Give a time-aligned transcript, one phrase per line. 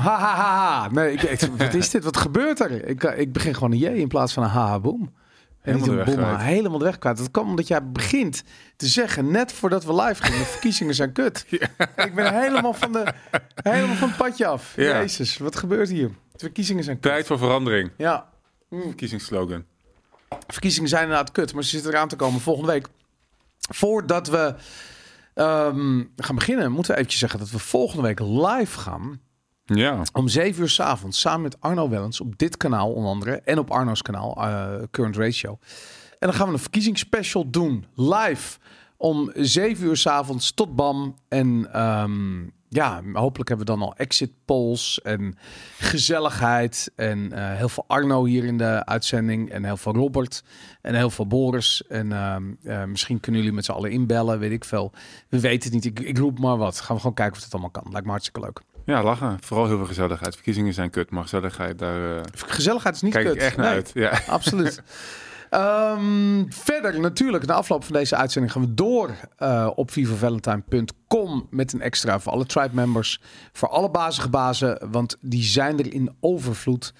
[0.00, 0.88] ha, ha, ha, ha.
[0.90, 2.04] Nee, ik, ik- wat is dit?
[2.04, 2.84] Wat gebeurt er?
[2.88, 5.00] Ik, ik begin gewoon een J in plaats van een ha, ha, boom.
[5.62, 6.48] En niet Helemaal een de weg boom, kwijt.
[6.54, 7.16] helemaal de weg kwijt.
[7.18, 8.42] Dat kwam omdat jij begint
[8.76, 11.44] te zeggen, net voordat we live gingen, de verkiezingen zijn kut.
[12.06, 13.12] Ik ben helemaal van, de,
[13.62, 14.72] helemaal van het padje af.
[14.76, 14.82] Ja.
[14.98, 16.08] Jezus, wat gebeurt hier?
[16.08, 17.12] De verkiezingen zijn kut.
[17.12, 17.90] Tijd voor verandering.
[17.96, 18.28] Ja,
[18.70, 19.64] Verkiezingsslogan.
[20.46, 22.86] verkiezingen zijn inderdaad kut, maar ze zitten eraan te komen volgende week.
[23.58, 24.54] Voordat we
[25.34, 29.20] ehm, gaan beginnen, moeten we eventjes zeggen dat we volgende week live gaan.
[29.74, 30.02] Ja.
[30.12, 33.40] Om 7 uur s avonds samen met Arno Wellens op dit kanaal onder andere.
[33.40, 35.58] En op Arno's kanaal, eh, Current Ratio.
[36.18, 37.84] En dan gaan we een verkiezingsspecial doen.
[37.94, 38.58] Live
[38.96, 41.14] om 7 uur s avonds tot BAM.
[41.28, 45.36] En ehm, ja, hopelijk hebben we dan al exit polls en
[45.78, 46.92] gezelligheid.
[46.96, 49.50] En eh, heel veel Arno hier in de uitzending.
[49.50, 50.44] En heel veel Robert.
[50.80, 51.86] En heel veel Boris.
[51.88, 54.92] En ehm, eh, misschien kunnen jullie met z'n allen inbellen, weet ik veel.
[55.28, 55.98] We weten het niet.
[55.98, 56.80] Ik, ik roep maar wat.
[56.80, 57.86] Gaan we gewoon kijken of het allemaal kan.
[57.90, 58.62] Lijkt me hartstikke leuk.
[58.88, 59.36] Ja, lachen.
[59.40, 60.34] Vooral heel veel gezelligheid.
[60.34, 63.34] Verkiezingen zijn kut, maar gezelligheid, daar eh, Gezelligheid is niet kijk kut.
[63.34, 63.74] ik echt naar Nee.
[63.74, 63.90] uit.
[63.94, 64.20] Ja.
[64.32, 64.82] Absoluut.
[65.50, 71.72] Ehm, verder natuurlijk, na afloop van deze uitzending gaan we door eh, op vivavalentine.com met
[71.72, 73.20] een extra voor alle tribe members,
[73.52, 76.94] voor alle bazige bazen, want die zijn er in overvloed.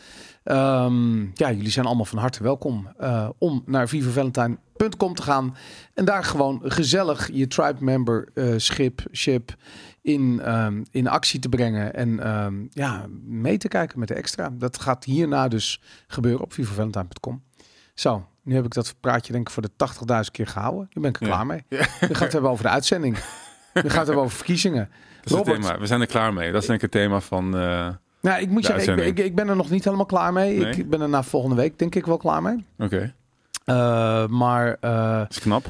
[0.45, 5.57] Ehm, ja, jullie zijn allemaal van harte welkom eh, om naar vivavalentine.com te gaan
[5.95, 9.57] en daar gewoon gezellig je tribe member schip, ship
[10.03, 14.51] in, ehm, in actie te brengen en ehm, ja, mee te kijken met de extra.
[14.53, 17.43] Dat gaat hierna dus gebeuren op vivavalentine.com.
[17.95, 19.71] Zo, nu heb ik dat praatje denk ik voor de
[20.25, 20.89] 80.000 keer gehouden.
[20.93, 21.33] Nu ben ik er Ja.
[21.33, 21.65] klaar mee.
[21.69, 23.17] Nu gaan we het hebben over de uitzending.
[23.75, 24.89] Nu gaan we het hebben over verkiezingen.
[25.23, 25.63] Dat het Robert.
[25.67, 25.79] thema.
[25.79, 26.53] We zijn er klaar mee.
[26.53, 27.57] Dat is denk ik het thema van...
[27.57, 27.89] eh,
[28.21, 30.59] Nou, ik moet zeggen, ik, ik, ik ben er nog niet helemaal klaar mee.
[30.59, 30.77] Nee?
[30.77, 32.65] Ik ben er na volgende week denk ik wel klaar mee.
[32.79, 33.15] Oké,
[33.65, 35.67] Eh, maar eh, is knap.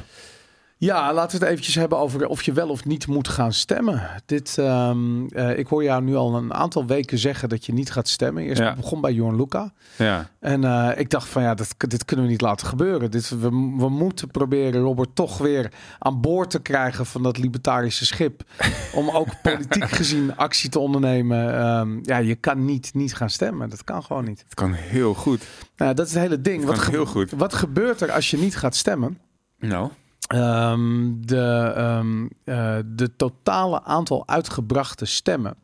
[0.81, 4.09] Ja, laten we het eventjes hebben over of je wel of niet moet gaan stemmen.
[4.25, 7.91] Dit, ehm, eh, ik hoor jou nu al een aantal weken zeggen dat je niet
[7.91, 8.43] gaat stemmen.
[8.43, 8.75] Eerst Ja.
[8.75, 9.73] begon bij Jorn Luca.
[9.95, 13.11] Ja, En eh, ik dacht van ja, dat, dit kunnen we niet laten gebeuren.
[13.11, 18.05] Dit, we, we moeten proberen Robert toch weer aan boord te krijgen van dat libertarische
[18.05, 18.43] schip.
[18.93, 21.57] om ook politiek gezien actie te ondernemen.
[21.59, 23.69] Ehm, ja, je kan niet, niet gaan stemmen.
[23.69, 24.39] Dat kan gewoon niet.
[24.43, 25.43] het kan heel goed.
[25.77, 26.65] Nou, dat is het hele ding.
[26.65, 27.31] Het Wat, heel goed.
[27.31, 29.19] wat gebeurt er als je niet gaat stemmen?
[29.59, 29.89] Nou,
[30.29, 35.55] Ehm, de, ehm, eh, de totale aantal uitgebrachte stemmen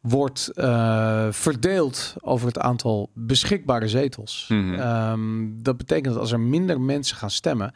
[0.00, 4.46] wordt eh, verdeeld over het aantal beschikbare zetels.
[4.48, 4.74] Mhm.
[4.74, 7.74] Ehm, dat betekent dat als er minder mensen gaan stemmen,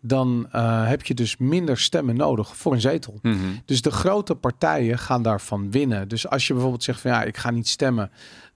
[0.00, 3.18] dan eh, heb je dus minder stemmen nodig voor een zetel.
[3.22, 3.36] mhm.
[3.64, 6.08] Dus de grote partijen gaan daarvan winnen.
[6.08, 8.10] Dus als je bijvoorbeeld zegt van ja, ik ga niet stemmen,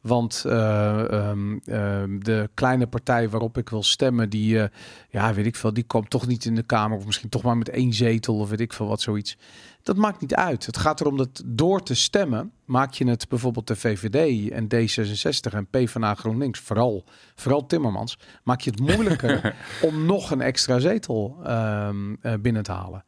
[0.04, 4.68] want eh, ehm, ehm, de kleine partij waarop ik wil stemmen, die, eh,
[5.08, 7.56] ja, weet ik veel, die komt toch niet in de Kamer of misschien toch maar
[7.56, 9.36] met één zetel of weet ik veel wat zoiets.
[9.82, 10.66] Dat maakt niet uit.
[10.66, 15.54] Het gaat erom dat door te stemmen maak je het bijvoorbeeld de VVD en D66
[15.54, 17.04] en PvdA GroenLinks, vooral,
[17.34, 19.54] vooral Timmermans, maak je het moeilijker
[19.88, 23.04] om nog een extra zetel ehm, eh, binnen te halen.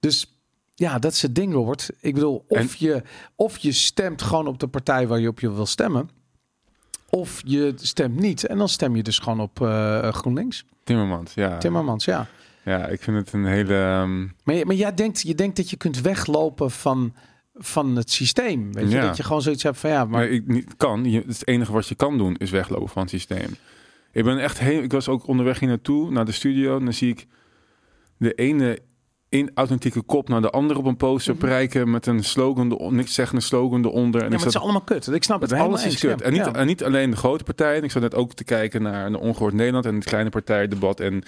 [0.00, 0.38] Dus
[0.74, 1.90] ja, dat is het ding, Robert.
[2.00, 3.02] Ik bedoel, of, En- je,
[3.34, 6.18] of je stemt gewoon op de partij waar je op je wil stemmen.
[7.10, 8.46] Of je stemt niet.
[8.46, 10.64] En dan stem je dus gewoon op eh, GroenLinks.
[10.84, 11.58] Timmermans, ja.
[11.58, 12.26] Timmermans, ja.
[12.64, 13.74] Ja, ik vind het een hele...
[13.74, 17.14] ehm, Maar, je- maar jij denkt, je denkt dat je kunt weglopen van,
[17.54, 18.72] van het systeem.
[18.72, 18.96] Weet je?
[18.96, 19.06] Ja.
[19.06, 20.08] Dat je gewoon zoiets hebt van ja, maar...
[20.20, 21.10] Maar ik niet kan.
[21.10, 23.56] Je, het enige wat je kan doen is weglopen van het systeem.
[24.12, 24.82] Ik ben echt heel.
[24.82, 26.78] Ik was ook onderweg hier naartoe naar de studio.
[26.78, 27.26] En dan zie ik
[28.16, 28.78] de ene
[29.30, 31.44] in authentieke kop naar de andere op een poster Mhm.
[31.44, 34.20] prijken met een slogan, niks zeggende slogan eronder.
[34.20, 35.06] En ja, maar ik het is allemaal kut.
[35.12, 36.22] Ik snap het alles is kut.
[36.22, 36.52] En, niet, Ja.
[36.52, 37.82] en niet alleen de grote partijen.
[37.82, 41.00] Ik zat net ook te kijken naar een ongehoord Nederland en het kleine partijdebat.
[41.00, 41.22] En Mhm.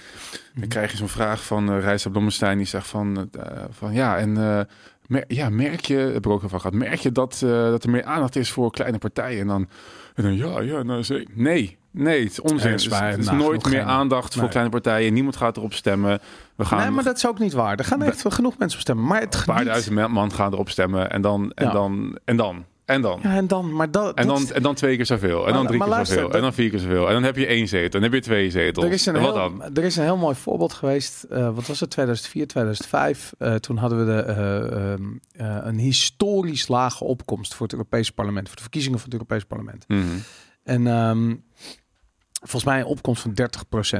[0.54, 2.56] dan krijg je zo'n vraag van uh, Rijsa Blommestein.
[2.56, 4.60] Die zegt van, eh, van ja, en eh,
[5.06, 7.84] mer- ja, merk je, heb ik ook al van gehad, merk je dat, eh, dat
[7.84, 9.40] er meer aandacht is voor kleine partijen?
[9.40, 9.68] En dan,
[10.14, 11.26] en dan ja, ja, nou.
[11.34, 12.68] Nee, nee, het is onzin.
[12.68, 15.12] Er is is, het nooit meer geen- aandacht voor kleine partijen.
[15.12, 16.18] Niemand gaat erop stemmen.
[16.56, 17.76] We gaan Nee, maar dat is ook niet waar.
[17.78, 19.06] Er gaan echt genoeg mensen op stemmen.
[19.06, 21.10] Maar het een paar geniet- duizend man gaan erop stemmen.
[21.10, 21.72] En dan, en Ja.
[21.72, 23.20] dan, en dan, en dan.
[23.22, 25.46] Ja, en dan, maar dat, En dan, en dan twee keer zoveel.
[25.46, 26.22] En dan drie maar keer zoveel.
[26.22, 27.06] dat- En dan vier keer zoveel.
[27.06, 27.84] En dan heb je één zetel.
[27.84, 28.84] En dan heb je twee zetels.
[28.86, 29.74] Er is, een en wat heel, dan?
[29.76, 31.22] er is een heel mooi voorbeeld geweest.
[31.22, 31.90] eh, wat was het?
[31.90, 33.32] 2004, 2005.
[33.38, 35.02] Eh, toen hadden we de, eh, ehm,
[35.32, 38.46] eh, een historisch lage opkomst voor het Europees Parlement.
[38.46, 39.84] Voor de verkiezingen van het Europees Parlement.
[39.88, 40.00] Mhm.
[40.64, 41.34] En ehm,
[42.42, 43.34] volgens mij een opkomst van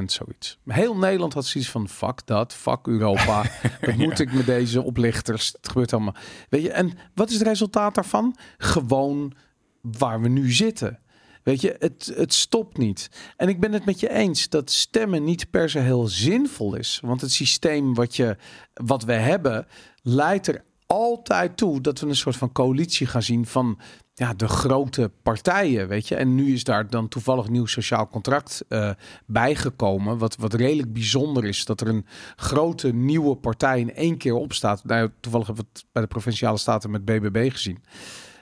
[0.01, 0.59] 30% zoiets.
[0.65, 3.45] Heel Nederland had zoiets van fuck dat, fuck Europa.
[3.81, 5.53] Wat moet ik met deze oplichters?
[5.53, 6.15] Het gebeurt allemaal.
[6.49, 8.37] Weet je, en wat is het resultaat daarvan?
[8.59, 9.33] Gewoon
[9.81, 10.99] waar we nu zitten.
[11.43, 13.11] Weet je, het, het stopt niet.
[13.37, 17.01] En ik ben het met je eens dat stemmen niet per se heel zinvol is.
[17.03, 18.37] Want het systeem wat, je,
[18.75, 19.67] wat we hebben
[20.03, 23.79] leidt er altijd toe dat we een soort van coalitie gaan zien van
[24.23, 26.15] ja, de grote partijen, weet je.
[26.15, 28.91] En nu is daar dan toevallig nieuw sociaal contract uh,
[29.27, 30.19] bijgekomen.
[30.19, 34.85] Wat, wat redelijk bijzonder is, dat er een grote nieuwe partij in één keer opstaat.
[34.85, 37.83] Nou, toevallig hebben we het bij de Provinciale Staten met BBB gezien.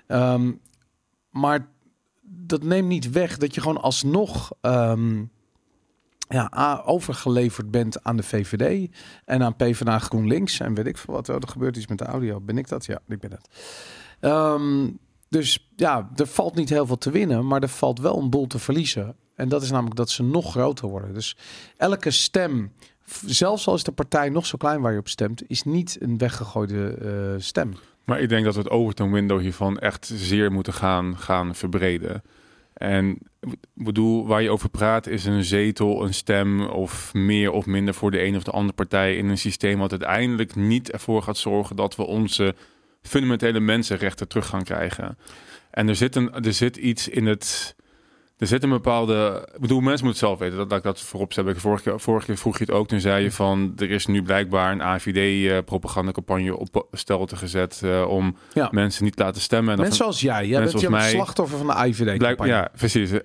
[0.08, 0.60] Um,
[1.30, 1.68] maar
[2.22, 4.52] dat neemt niet weg dat je gewoon alsnog...
[4.60, 5.30] Um,
[6.28, 8.90] ja, overgeleverd bent aan de VVD
[9.24, 11.28] en aan PvdA GroenLinks en weet ik veel wat.
[11.28, 12.40] Oh, er gebeurt iets met de audio.
[12.40, 12.86] Ben ik dat?
[12.86, 13.48] Ja, ik ben het.
[14.20, 14.98] Um,
[15.30, 18.46] dus ja, er valt niet heel veel te winnen, maar er valt wel een boel
[18.46, 19.16] te verliezen.
[19.34, 21.14] En dat is namelijk dat ze nog groter worden.
[21.14, 21.36] Dus
[21.76, 22.72] elke stem,
[23.26, 26.98] zelfs als de partij nog zo klein waar je op stemt, is niet een weggegooide
[27.02, 27.74] uh, stem.
[28.04, 32.22] Maar ik denk dat we het overton window hiervan echt zeer moeten gaan, gaan verbreden.
[32.72, 33.18] En
[33.74, 38.10] bedoel, waar je over praat is een zetel, een stem of meer of minder voor
[38.10, 41.76] de een of de andere partij in een systeem wat uiteindelijk niet ervoor gaat zorgen
[41.76, 42.54] dat we onze
[43.02, 45.18] fundamentele mensenrechten terug gaan krijgen.
[45.70, 47.76] En er zit, een, er zit iets in het.
[48.40, 49.48] Er zit een bepaalde.
[49.54, 51.44] Ik bedoel, mensen moeten zelf weten dat, dat ik dat voorop zet.
[51.56, 52.88] Vorige keer, vorige keer vroeg je het ook.
[52.88, 53.72] Toen zei je van.
[53.76, 57.80] Er is nu blijkbaar een AVD-propagandacampagne op stelte gezet.
[57.84, 58.68] Uh, om ja.
[58.70, 59.72] mensen niet te laten stemmen.
[59.72, 60.46] En mensen zoals jij.
[60.46, 62.52] Jij bent je slachtoffer van de AVD-campagne.
[62.52, 63.10] Ja, precies.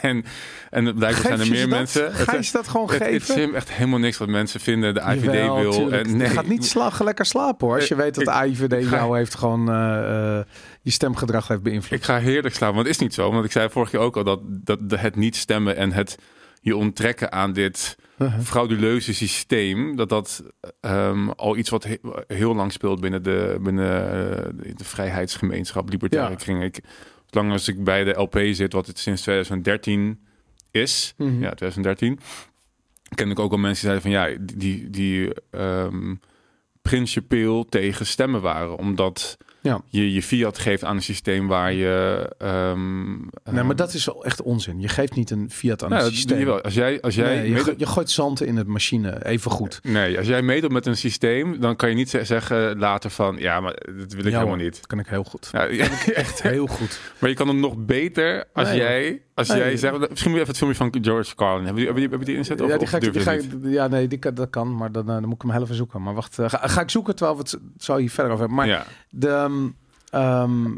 [0.00, 0.24] en,
[0.70, 2.12] en blijkbaar zijn er meer mensen.
[2.12, 3.34] Ga je dat gewoon geven?
[3.34, 4.94] Het is echt helemaal niks wat mensen vinden.
[4.94, 5.92] De IVD wil.
[5.92, 7.76] En, nee, je gaat niet slag, lekker slapen hoor.
[7.76, 10.40] Als je weet dat de IVD jou heeft gewoon uh,
[10.82, 11.98] je stemgedrag heeft beïnvloed.
[11.98, 13.32] Ik ga heerlijk slapen, want het is niet zo.
[13.32, 16.18] Want ik zei vorig jaar ook al dat, dat het niet stemmen en het
[16.60, 18.40] je onttrekken aan dit uh-huh.
[18.40, 20.42] frauduleuze systeem, dat dat
[20.80, 21.86] um, al iets wat
[22.26, 23.86] heel lang speelt binnen de, binnen
[24.76, 26.36] de vrijheidsgemeenschap, libertaire ja.
[26.36, 26.62] kring.
[26.62, 26.80] Ik,
[27.26, 30.20] zolang als ik bij de LP zit, wat het sinds 2013
[30.70, 31.42] is, mm-hmm.
[31.42, 32.18] ja, 2013,
[33.14, 36.20] ken ik ook al mensen die zeiden van ja, die, die um,
[36.82, 39.80] principieel tegen stemmen waren, omdat ja.
[39.88, 42.26] je je fiat geeft aan een systeem waar je.
[42.42, 44.80] Um, nee, maar dat is echt onzin.
[44.80, 46.38] Je geeft niet een fiat aan nou, een systeem.
[46.38, 46.60] Je wel.
[46.60, 49.80] Als jij, als jij nee, je, je, gooit zand in het machine, even goed.
[49.82, 53.60] Nee, als jij meedoet met een systeem, dan kan je niet zeggen later van ja,
[53.60, 54.74] maar dat wil ik helemaal niet.
[54.76, 55.48] Dat kan ik heel goed.
[55.52, 55.66] Ja,
[56.14, 57.00] echt heel goed.
[57.18, 59.22] Maar je kan het nog beter als jij.
[59.34, 61.64] Als jij zegt, misschien moet je even het filmpje van George Carlin.
[61.64, 62.58] Hebben die, hebben die, die inzet?
[62.58, 65.34] Ja, die ga ik, die ga ja, nee, die, dat kan, maar dan, dan moet
[65.34, 66.02] ik hem heel even zoeken.
[66.02, 68.56] Maar wacht, uh, ga, ga, ik zoeken terwijl we het zo hier verder over hebben.
[68.56, 68.86] Maar ja.
[69.10, 69.76] de, um,
[70.14, 70.76] Um,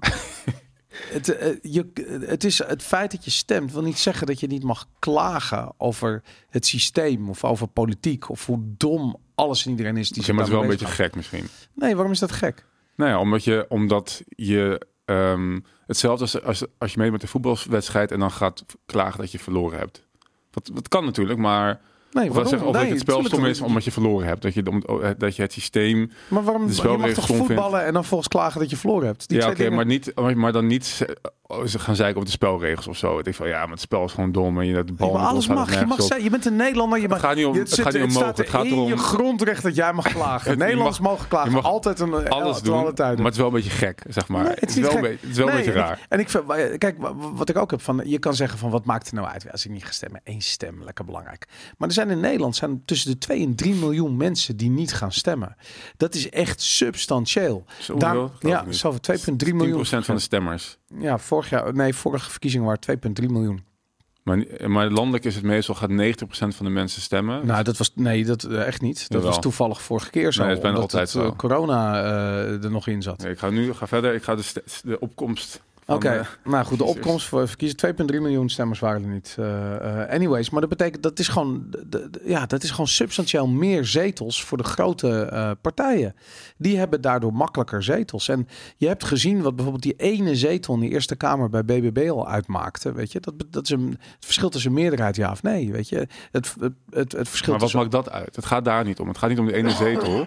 [1.17, 1.91] het, uh, je,
[2.27, 5.73] het is het feit dat je stemt wil niet zeggen dat je niet mag klagen
[5.77, 10.09] over het systeem of over politiek of hoe dom alles en iedereen is.
[10.09, 11.47] Die okay, maar het is wel een beetje gek misschien.
[11.75, 12.67] Nee, waarom is dat gek?
[12.97, 17.27] Nou ja, omdat je, omdat je um, hetzelfde als, als, als je mee met de
[17.27, 20.07] voetbalwedstrijd en dan gaat klagen dat je verloren hebt.
[20.51, 21.81] Dat, dat kan natuurlijk, maar
[22.15, 22.49] Nee, waarom?
[22.49, 24.43] Zeggen, of nee, het spel stom is omdat je verloren hebt.
[24.43, 26.11] Dat je, oh, dat je het systeem...
[26.29, 26.71] Maar waarom?
[26.71, 27.87] Je mag toch voetballen vindt.
[27.87, 29.29] en dan volgens klagen dat je verloren hebt?
[29.29, 31.05] Die ja, oké, okay, maar, niet, maar dan niet
[31.47, 33.19] oh, ze gaan zeiken over de spelregels of zo.
[33.19, 35.17] Ik denk van ja, maar het spel is gewoon dom en je dat bal.
[35.17, 35.81] Ja, alles mag.
[35.81, 36.23] Je mag zijn.
[36.23, 37.01] Je bent een Nederlander.
[37.01, 37.17] Je mag.
[37.17, 37.57] Het gaat niet om.
[37.57, 38.29] Het, gaat niet om mogen.
[38.29, 38.89] Het gaat erom.
[38.89, 40.59] je grondrecht dat jij mag klagen.
[40.65, 41.51] Nederlands mogen klagen.
[41.51, 42.77] Je mag altijd een alles doen.
[42.77, 43.17] Alle tijden.
[43.17, 44.45] Maar het is wel een beetje gek, zeg maar.
[44.45, 46.07] Nee, het, is wel, het is wel een beetje raar.
[46.09, 46.45] En ik vind,
[46.79, 46.97] kijk,
[47.35, 49.65] wat ik ook heb van, je kan zeggen van wat maakt er nou uit als
[49.65, 50.21] ik niet ga stemmen?
[50.25, 51.47] Eén stem, lekker belangrijk.
[51.79, 54.95] Maar er zijn in Nederland zijn tussen de 2 en 3 miljoen mensen die niet
[54.95, 55.57] gaan stemmen.
[55.97, 57.65] Dat is echt substantieel.
[57.97, 59.85] Daar, ja, zoveel 2,3 miljoen.
[59.87, 60.79] 10% van de stemmers.
[60.99, 63.65] Ja, vorig jaar, nee, vorige verkiezingen waren 2,3 miljoen.
[64.25, 65.95] Maar, maar landelijk is het meestal gaat 90%
[66.29, 67.47] van de mensen stemmen.
[67.47, 68.99] Nou, dat was nee, dat uh, echt niet.
[68.99, 69.27] Dat Jawel.
[69.27, 70.43] was toevallig vorige keer zo.
[70.43, 73.23] Nee, het bijna altijd het, uh, corona uh, er nog in zat.
[73.23, 74.15] Nee, ik ga nu ga verder.
[74.15, 76.27] Ik ga de, de opkomst Oké, okay.
[76.45, 79.37] nou goed, de opkomst voor verkiezen 2,3 miljoen stemmers waren er niet.
[79.41, 81.67] Uh, uh, anyways, maar dat betekent dat is gewoon,
[82.25, 86.15] ja, dat is gewoon substantieel meer zetels voor de grote uh, partijen.
[86.57, 88.29] Die hebben daardoor makkelijker zetels.
[88.29, 92.11] En je hebt gezien wat bijvoorbeeld die ene zetel in de Eerste Kamer bij BBB
[92.11, 92.93] al uitmaakte.
[92.93, 95.73] Weet je, dat, dat is een, het verschil tussen meerderheid ja of nee.
[95.73, 95.97] Weet je,
[96.31, 97.53] het, het, het, het verschil.
[97.53, 98.37] Maar wat maakt dat uit?
[98.37, 99.09] Het gaat daar niet om.
[99.09, 100.27] Het gaat niet om de ene zetel.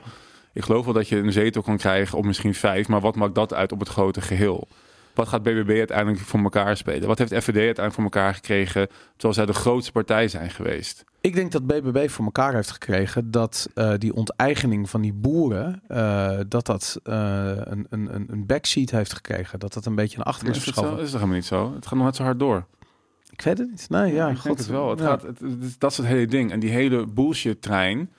[0.54, 3.36] Ik geloof wel dat je een zetel kan krijgen, of misschien vijf, maar wat maakt
[3.36, 4.68] dat uit op het grote geheel?
[5.18, 7.08] Wat gaat BBB uiteindelijk voor elkaar spelen?
[7.08, 11.04] Wat heeft FVD uiteindelijk voor elkaar gekregen, terwijl zij de grootste partij zijn geweest?
[11.22, 15.82] Ik denk dat BBB voor elkaar heeft gekregen dat uh, die onteigening van die boeren,
[15.90, 17.14] uh, dat dat uh,
[17.56, 19.60] een, een, een backseat heeft gekregen.
[19.60, 20.92] Dat dat een beetje een achter is verschoven.
[20.92, 21.74] Dat is toch helemaal niet zo?
[21.74, 22.66] Het gaat nog net zo hard door.
[23.30, 23.90] Ik weet het niet.
[23.90, 24.90] Nee, ja, ik denk het wel.
[24.90, 25.40] Het gaat, het,
[25.78, 26.52] dat is het hele ding.
[26.52, 28.12] En die hele bullshit trein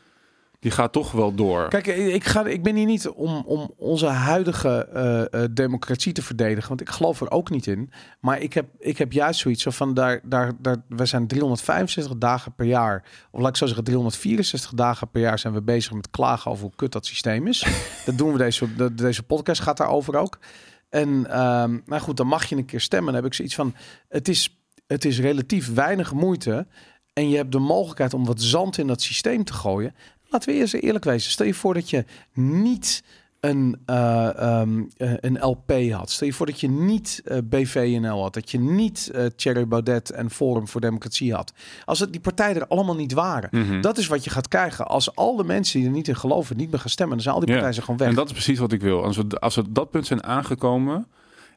[0.61, 1.69] die gaat toch wel door.
[1.69, 4.89] Kijk, ik, ga, ik ben hier niet om, om onze huidige
[5.33, 7.91] uh, democratie te verdedigen, want ik geloof er ook niet in.
[8.21, 12.55] Maar ik heb, ik heb juist zoiets van, daar, daar, daar, we zijn 365 dagen
[12.55, 16.11] per jaar, of laat ik zo zeggen 364 dagen per jaar zijn we bezig met
[16.11, 17.67] klagen over hoe kut dat systeem is.
[18.07, 20.39] dat doen we deze, deze podcast gaat daarover ook.
[20.89, 21.21] En
[21.87, 23.13] nou goed, dan mag je een keer stemmen.
[23.13, 23.75] Dan heb ik zoiets van,
[24.09, 26.67] het is, het is relatief weinig moeite.
[27.13, 29.95] En je hebt de mogelijkheid om wat zand in dat systeem te gooien.
[30.29, 31.31] Laten we eerst eerlijk wezen.
[31.31, 32.05] Stel je voor dat je
[32.35, 33.03] niet
[33.41, 36.11] een, eh, ehm, eh, een LP had.
[36.11, 38.35] Stel je voor dat je niet uh, BVNL had.
[38.35, 41.53] Dat je niet Thierry Baudet en Forum voor Democratie had.
[41.85, 43.49] Als het die partijen er allemaal niet waren.
[43.53, 43.81] Mhm.
[43.81, 44.87] Dat is wat je gaat krijgen.
[44.87, 47.15] Als al de mensen die er niet in geloven niet meer gaan stemmen.
[47.15, 47.57] Dan zijn al die Ja.
[47.61, 48.09] partijen gewoon weg.
[48.09, 49.05] En dat is precies wat ik wil.
[49.05, 51.07] Als we, als we dat punt zijn aangekomen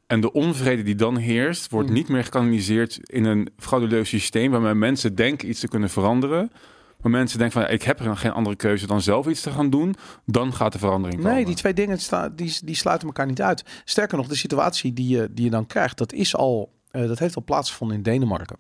[0.07, 1.93] en de onvrede die dan heerst, wordt Mm.
[1.95, 6.51] niet meer gekanaliseerd in een frauduleus systeem waarbij mensen denken iets te kunnen veranderen.
[7.01, 9.70] Maar mensen denken van ik heb er geen andere keuze dan zelf iets te gaan
[9.70, 9.96] doen.
[10.25, 11.36] Dan gaat de verandering komen.
[11.36, 13.63] Nee, die twee dingen sta, die, die sluiten elkaar niet uit.
[13.84, 17.20] Sterker nog, de situatie die je, die je dan krijgt, dat is al, eh, dat
[17.20, 18.58] heeft al plaatsgevonden in Denemarken.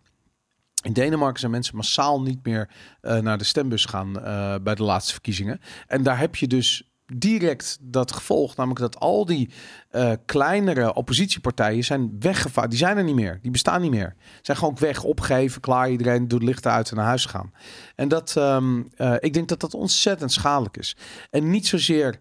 [0.83, 2.69] In Denemarken zijn mensen massaal niet meer
[3.01, 5.59] eh, naar de stembus gaan eh, bij de laatste verkiezingen.
[5.87, 9.49] En daar heb je dus direct dat gevolg, namelijk dat al die
[9.89, 12.69] eh, kleinere oppositiepartijen zijn weggevaard.
[12.69, 13.39] Die zijn er niet meer.
[13.41, 14.15] Die bestaan niet meer.
[14.41, 15.89] Zijn gewoon weg, opgegeven, klaar.
[15.89, 17.51] Iedereen doet lichten uit en naar huis gaan.
[17.95, 20.95] En dat, ehm, eh, ik denk dat dat ontzettend schadelijk is.
[21.29, 22.17] En niet zozeer.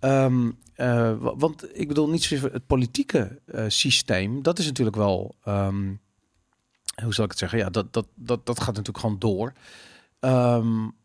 [0.00, 4.42] ehm, eh, wa- want ik bedoel niet zozeer het politieke systeem.
[4.42, 5.34] Dat is natuurlijk wel.
[5.44, 5.92] ehm,
[7.02, 7.58] hoe zal ik het zeggen?
[7.58, 9.52] Ja, dat, dat, dat, dat gaat natuurlijk gewoon door.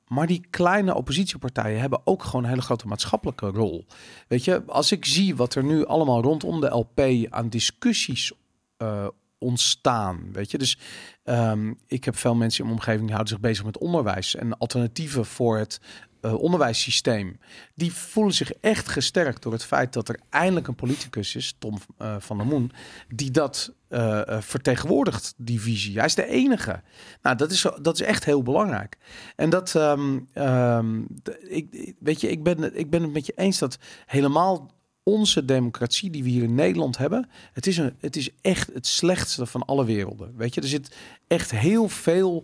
[0.09, 3.85] Maar die kleine oppositiepartijen hebben ook gewoon een hele grote maatschappelijke rol.
[4.27, 8.31] Weet je, als ik zie wat er nu allemaal rondom de LP aan discussies
[8.77, 10.29] eh, ontstaan.
[10.31, 10.77] Weet je, dus
[11.23, 14.57] ehm, ik heb veel mensen in mijn omgeving die houden zich bezig met onderwijs en
[14.57, 15.81] alternatieven voor het
[16.21, 17.39] eh, onderwijssysteem.
[17.75, 21.77] Die voelen zich echt gesterkt door het feit dat er eindelijk een politicus is, Tom
[21.97, 22.71] eh, van der Moen,
[23.07, 25.95] die dat eh, vertegenwoordigt, die visie.
[25.95, 26.81] Hij is de enige.
[27.21, 28.97] Nou, dat is, dat is echt heel belangrijk.
[29.35, 31.01] En dat, ehm, ehm,
[31.47, 34.71] ik, weet je, ik ben, ik ben het met je eens dat helemaal
[35.03, 38.87] onze democratie die we hier in Nederland hebben, het is, een, het is echt het
[38.87, 40.33] slechtste van alle werelden.
[40.37, 40.95] Weet je, er zit
[41.27, 42.43] echt heel veel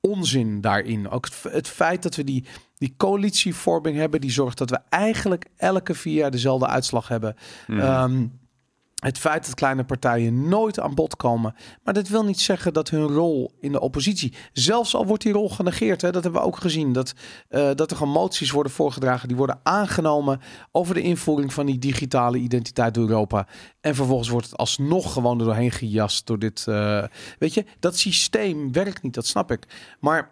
[0.00, 1.10] onzin daarin.
[1.10, 2.44] Ook het, het feit dat we die,
[2.76, 7.36] die coalitievorming hebben, die zorgt dat we eigenlijk elke vier jaar dezelfde uitslag hebben.
[7.66, 7.80] Mhm.
[7.80, 8.26] Ehm,
[8.98, 11.54] het feit dat kleine partijen nooit aan bod komen.
[11.82, 14.34] Maar dat wil niet zeggen dat hun rol in de oppositie.
[14.52, 16.02] Zelfs al wordt die rol genegeerd.
[16.02, 16.92] Hè, dat hebben we ook gezien.
[16.92, 17.12] Dat,
[17.48, 19.28] eh, dat er gewoon moties worden voorgedragen.
[19.28, 20.40] Die worden aangenomen
[20.72, 23.46] over de invoering van die digitale identiteit door Europa.
[23.80, 26.66] En vervolgens wordt het alsnog gewoon doorheen gejast door dit.
[26.66, 27.04] eh,
[27.38, 29.14] weet je, dat systeem werkt niet.
[29.14, 29.66] Dat snap ik.
[30.00, 30.30] Maar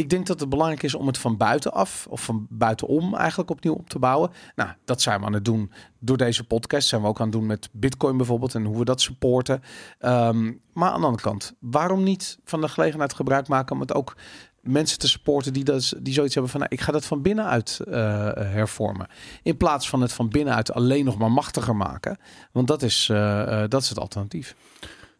[0.00, 3.74] ik denk dat het belangrijk is om het van buitenaf of van buitenom eigenlijk opnieuw
[3.74, 4.30] op te bouwen.
[4.54, 6.88] Nou, dat zijn we aan het doen door deze podcast.
[6.88, 9.62] Zijn we ook aan het doen met Bitcoin bijvoorbeeld en hoe we dat supporten.
[9.98, 13.94] Ehm, maar aan de andere kant, waarom niet van de gelegenheid gebruik maken om het
[13.94, 14.16] ook
[14.60, 17.80] mensen te supporten die, dat, die zoiets hebben van nou, ik ga dat van binnenuit
[17.80, 17.94] eh
[18.34, 19.08] hervormen.
[19.42, 22.18] In plaats van het van binnenuit alleen nog maar machtiger maken.
[22.52, 24.54] Want dat is, eh, eh, dat is het alternatief.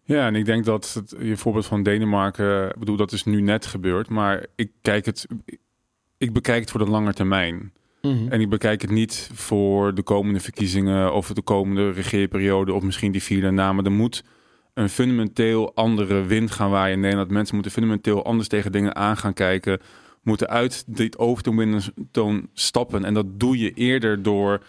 [0.05, 3.41] Ja, en ik denk dat het, je voorbeeld van Denemarken, ik bedoel, dat is nu
[3.41, 5.27] net gebeurd, maar ik kijk het,
[6.19, 7.73] ik bekijk het voor de lange termijn.
[8.03, 13.13] En ik bekijk het niet voor de komende verkiezingen of de komende regeerperiode of misschien
[13.13, 13.73] die vier daarna.
[13.73, 14.25] Maar er moet
[14.75, 17.31] een fundamenteel andere wind gaan waaien in Nederland.
[17.31, 19.81] Mensen moeten fundamenteel anders tegen dingen aan gaan kijken.
[20.23, 23.05] Moeten uit dit overtoon stappen.
[23.05, 24.63] En dat doe je eerder door...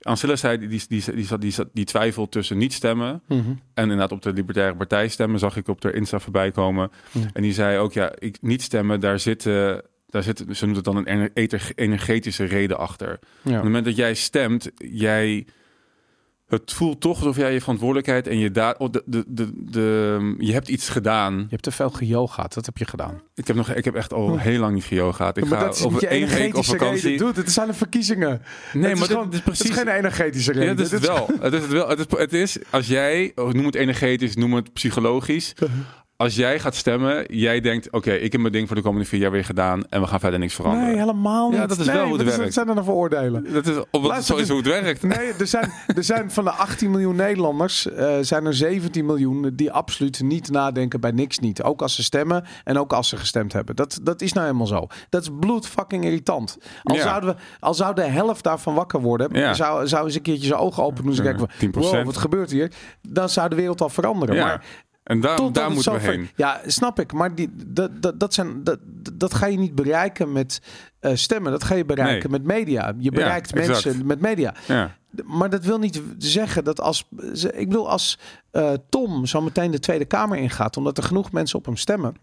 [0.00, 3.48] Ancilla zei, die, die, die, die, die, twijfelt tussen niet stemmen Mhm.
[3.74, 6.90] en inderdaad op de Libertaire Partij stemmen, zag ik op de Insta voorbij komen.
[7.32, 10.84] En die zei ook, ja, ik niet stemmen, daar zitten, daar zit, ze noemt het
[10.84, 11.30] dan een
[11.74, 13.18] energetische reden achter.
[13.44, 15.46] Op het moment dat jij stemt, jij,
[16.50, 20.34] het voelt toch alsof jij je verantwoordelijkheid en je daad, oh, de, de, de, de,
[20.38, 21.34] je hebt iets gedaan.
[21.36, 23.20] Je hebt te veel geyogaat, dat heb je gedaan.
[23.34, 25.36] Ik heb nog, ik heb echt al heel lang niet gehad.
[25.36, 27.18] Ik ga over één week op vakantie.
[27.18, 28.42] Dude, het zijn de verkiezingen.
[28.72, 29.70] Nee, het maar is gewoon, dit is Het precies.
[29.70, 30.68] is geen energetische reden.
[30.68, 31.28] Ja, dat is het wel.
[31.40, 31.88] Het is het wel.
[31.88, 35.52] Het is, het is als jij, oh, noem het energetisch, noem het psychologisch.
[36.20, 39.20] Als jij gaat stemmen, jij denkt, oké, ik heb mijn ding voor de komende vier
[39.20, 40.88] jaar weer gedaan en we gaan verder niks veranderen.
[40.88, 41.58] Nee, helemaal niet.
[41.58, 42.42] Ja, dat is nee, wel hoe het werkt.
[42.42, 43.52] Wat zijn er dan voor oordelen?
[43.52, 45.02] Dat is, wat Luister, zo is hoe het werkt.
[45.02, 49.50] Nee, er zijn, er zijn van de 18 miljoen Nederlanders, eh, zijn er 17 miljoen
[49.54, 51.62] die absoluut niet nadenken bij niks niet.
[51.62, 53.76] Ook als ze stemmen en ook als ze gestemd hebben.
[53.76, 54.86] Dat, dat is nou helemaal zo.
[55.08, 56.58] Dat is bloed fucking irritant.
[56.82, 57.02] Al, Ja.
[57.02, 59.54] zouden we, al zou de helft daarvan wakker worden, Ja.
[59.54, 61.14] zou, zou eens een keertje zijn ogen open doen.
[61.14, 61.70] Ze kijken van, 10%.
[61.70, 62.70] wow, wat gebeurt hier?
[63.08, 64.34] Dan zou de wereld al veranderen.
[64.34, 64.44] Ja.
[64.46, 64.64] Maar
[65.10, 66.28] En daar, Totdat daar moeten we heen.
[66.36, 67.12] Ja, snap ik.
[67.12, 68.78] Maar die, dat, dat, dat, zijn, dat,
[69.12, 70.60] dat ga je niet bereiken met
[71.00, 71.52] eh, stemmen.
[71.52, 72.94] Dat ga je bereiken met media.
[72.98, 74.54] Je bereikt mensen met media.
[74.66, 74.96] Ja.
[75.24, 77.08] Maar dat wil niet zeggen dat als...
[77.52, 78.18] Ik bedoel, als
[78.50, 80.76] eh, Tom zo meteen de Tweede Kamer ingaat...
[80.76, 82.14] omdat er genoeg mensen op hem stemmen...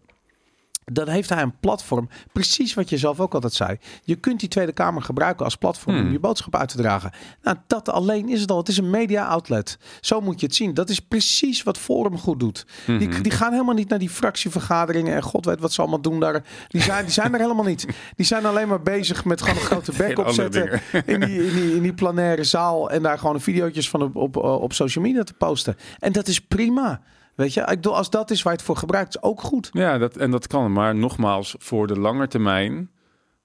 [0.92, 2.10] dan heeft hij een platform.
[2.32, 3.78] Precies wat je zelf ook altijd zei.
[4.04, 6.12] Je kunt die Tweede Kamer gebruiken als platform om Hmm.
[6.12, 7.12] je boodschap uit te dragen.
[7.44, 8.58] Nou, dat alleen is het al.
[8.58, 9.78] Het is een media outlet.
[10.02, 10.74] Zo moet je het zien.
[10.74, 12.66] Dat is precies wat Forum goed doet.
[12.86, 12.98] Mhm.
[12.98, 16.20] Die, die gaan helemaal niet naar die fractievergaderingen en god weet wat ze allemaal doen
[16.20, 16.44] daar.
[16.68, 17.86] Die zijn, die zijn er helemaal niet.
[18.16, 21.76] Die zijn alleen maar bezig met gewoon een grote bek opzetten in die, in, die,
[21.76, 25.34] in die planaire zaal en daar gewoon videootjes van op, op, op social media te
[25.34, 25.76] posten.
[26.00, 27.02] En dat is prima.
[27.38, 29.70] Weet je, ik bedoel, als dat is waar het voor gebruikt, is ook goed.
[29.72, 30.72] Ja, dat, en dat kan.
[30.74, 32.90] Maar nogmaals, voor de lange termijn,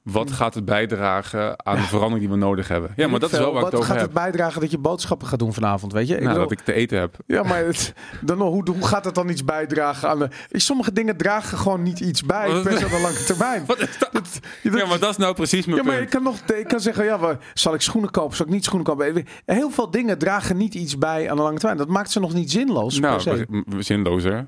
[0.02, 2.92] wat gaat het bijdragen aan de verandering die we nodig hebben?
[2.96, 4.14] Ja, maar dat is wel waar ik Wat het over gaat heb.
[4.14, 6.14] het bijdragen dat je boodschappen gaat doen vanavond, weet je?
[6.14, 7.16] Ik Nou, bedoel- dat ik te eten heb.
[7.26, 10.28] Ja, maar het, dan, hoe, hoe gaat het dan iets bijdragen aan de...
[10.50, 13.64] Sommige dingen dragen gewoon niet iets bij, Wat- best op een lange termijn.
[13.66, 14.12] Wat is dat?
[14.12, 16.10] Dat- Ja, maar dat is nou precies mijn Ja, maar ik punt.
[16.10, 18.86] kan nog ik kan zeggen, ja, maar zal ik schoenen kopen, zal ik niet schoenen
[18.86, 19.24] kopen?
[19.46, 21.78] Heel veel dingen dragen niet iets bij aan de lange termijn.
[21.78, 23.46] Dat maakt ze nog niet zinloos per se.
[23.48, 24.46] Nou, zinlozer.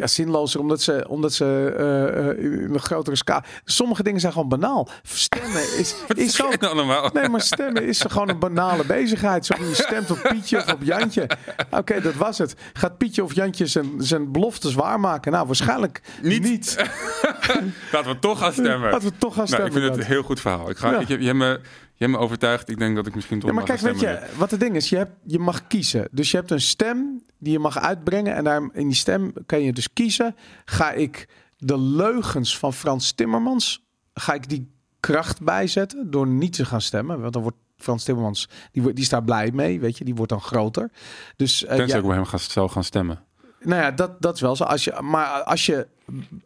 [0.00, 3.42] Ja, zinlozer omdat ze, omdat ze eh, eh, in een grotere schaal...
[3.64, 4.88] Sommige dingen zijn gewoon banaal.
[5.02, 6.48] Stemmen is, is zo...
[6.48, 7.10] Wat allemaal?
[7.12, 9.46] Nee, maar stemmen is gewoon een banale bezigheid.
[9.46, 11.28] Zo je stemt op Pietje of op Jantje.
[11.70, 12.54] Oké, dat was het.
[12.72, 15.32] Gaat Pietje of Jantje zijn, zijn beloftes waarmaken?
[15.32, 16.42] Nou, waarschijnlijk Niet.
[16.42, 16.76] niet.
[17.92, 18.90] Laten we toch gaan stemmen.
[18.90, 19.66] Laten we toch gaan Nou, stemmen.
[19.66, 20.70] ik vind het een heel goed verhaal.
[20.70, 20.98] Ik ga, Ja.
[20.98, 21.60] ik, je, je, hebt me,
[22.00, 22.68] je hebt me overtuigd.
[22.68, 24.88] Ik denk dat ik misschien toch Ja, maar kijk, weet je, wat het ding is,
[24.88, 26.08] je, hebt, je mag kiezen.
[26.10, 28.34] Dus je hebt een stem die je mag uitbrengen.
[28.34, 30.36] En daar, in die stem kan je dus kiezen.
[30.64, 36.64] Ga ik de leugens van Frans Timmermans, ga ik die kracht bijzetten door niet te
[36.64, 37.20] gaan stemmen?
[37.20, 40.30] Want dan wordt Frans Timmermans, die, die is daar blij mee, weet je, die wordt
[40.30, 40.90] dan groter.
[41.36, 43.24] Dus eh, Tenzij ja, ik op hem ga, zou gaan stemmen.
[43.60, 44.64] nou ja, dat, dat is wel zo.
[44.64, 45.86] Als je, maar als je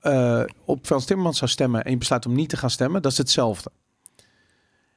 [0.00, 3.12] eh, op Frans Timmermans zou stemmen en je besluit om niet te gaan stemmen, dat
[3.12, 3.70] is hetzelfde.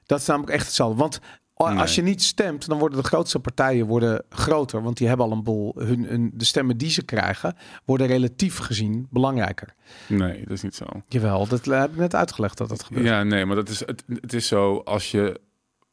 [0.08, 0.98] Dat is namelijk echt hetzelfde.
[0.98, 1.20] Want
[1.58, 1.78] Nee.
[1.78, 4.82] als je niet stemt, dan worden de grootste partijen worden groter.
[4.84, 5.74] Want die hebben al een boel.
[5.78, 9.74] Hun, hun, de stemmen die ze krijgen, worden relatief gezien belangrijker.
[10.08, 10.86] Nee, dat is niet zo.
[11.08, 13.06] Jawel, dat heb ik net uitgelegd dat dat gebeurt.
[13.06, 15.40] Ja, nee, maar dat is, het, het is zo als je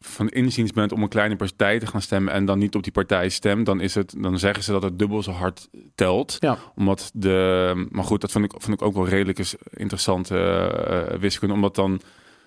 [0.00, 2.92] van inziens bent om een kleine partij te gaan stemmen en dan niet op die
[2.92, 6.36] partij stemt, dan is het, dan zeggen ze dat het dubbel zo hard telt.
[6.40, 6.58] Ja.
[6.76, 11.54] Omdat de, maar goed, dat vond ik, vond ik ook wel redelijk interessante eh, wiskunde,
[11.54, 12.00] omdat dan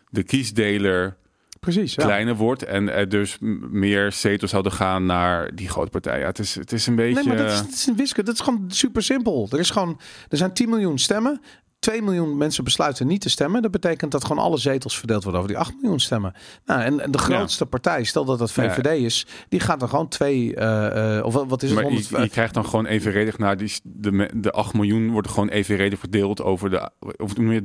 [0.10, 1.18] de kiesdeler
[1.60, 1.96] Precies.
[1.96, 2.04] Ja.
[2.04, 3.38] kleiner wordt en er dus
[3.72, 6.20] meer zetels zouden gaan naar die grote partij.
[6.20, 7.14] Ja, het is, het is een beetje.
[7.14, 8.30] Nee, maar dat is, dat is een wiskunde.
[8.32, 9.48] Dat is gewoon super simpel.
[9.52, 11.42] Er, is gewoon, er zijn 10 miljoen stemmen.
[11.80, 13.62] 2 miljoen mensen besluiten niet te stemmen.
[13.62, 16.34] Dat betekent dat gewoon alle zetels verdeeld worden over die 8 miljoen stemmen.
[16.66, 18.74] Nou, en, en de grootste partij, stel dat dat Ja.
[18.74, 21.80] VVD is, die gaat dan gewoon twee, eh, of wat- is het?
[21.80, 25.32] Maar je, 100, je krijgt dan gewoon evenredig naar die, de, de 8 miljoen worden
[25.32, 27.64] gewoon evenredig verdeeld over de, of hoe noem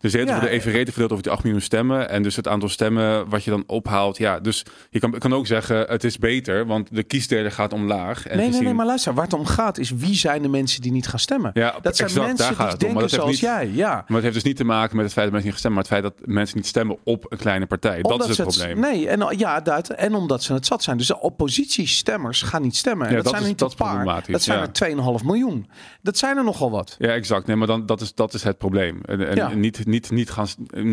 [0.00, 0.34] je die, de zetels Ja.
[0.40, 2.08] worden evenredig verdeeld over die 8 miljoen stemmen.
[2.08, 4.18] En dus het aantal stemmen wat je dan ophaalt.
[4.18, 8.26] Ja, dus je kan, kan ook zeggen het is beter, want de kiesdeler gaat omlaag.
[8.26, 10.48] En nee, nee, gezien- nee, maar luister, waar het om gaat is wie zijn de
[10.48, 11.50] mensen die niet gaan stemmen?
[11.54, 12.66] Ja, dat zijn exact, mensen die het om.
[12.66, 13.40] Maar denken dat heeft zoals niet-
[13.74, 13.84] jij.
[13.84, 13.94] Ja.
[13.94, 15.72] Maar het heeft dus niet te maken met het feit dat mensen niet gaan stemmen,
[15.82, 18.02] maar het feit dat mensen niet stemmen op een kleine partij.
[18.02, 18.80] dat is het probleem.
[18.80, 20.96] Nee, en, ja, dat, en omdat ze het zat zijn.
[20.96, 23.06] Dus de oppositiestemmers gaan niet stemmen.
[23.06, 24.24] En Ja, dat, dat zijn is- er niet dat een paar.
[24.30, 24.64] Dat zijn ja.
[24.64, 25.66] er 2,5 miljoen.
[26.02, 26.94] Dat zijn er nogal wat.
[26.98, 27.46] Ja, exact.
[27.46, 29.00] Nee, maar dan, dat, is, dat is het probleem.
[29.04, 30.46] En, en niet, niet, niet gaan.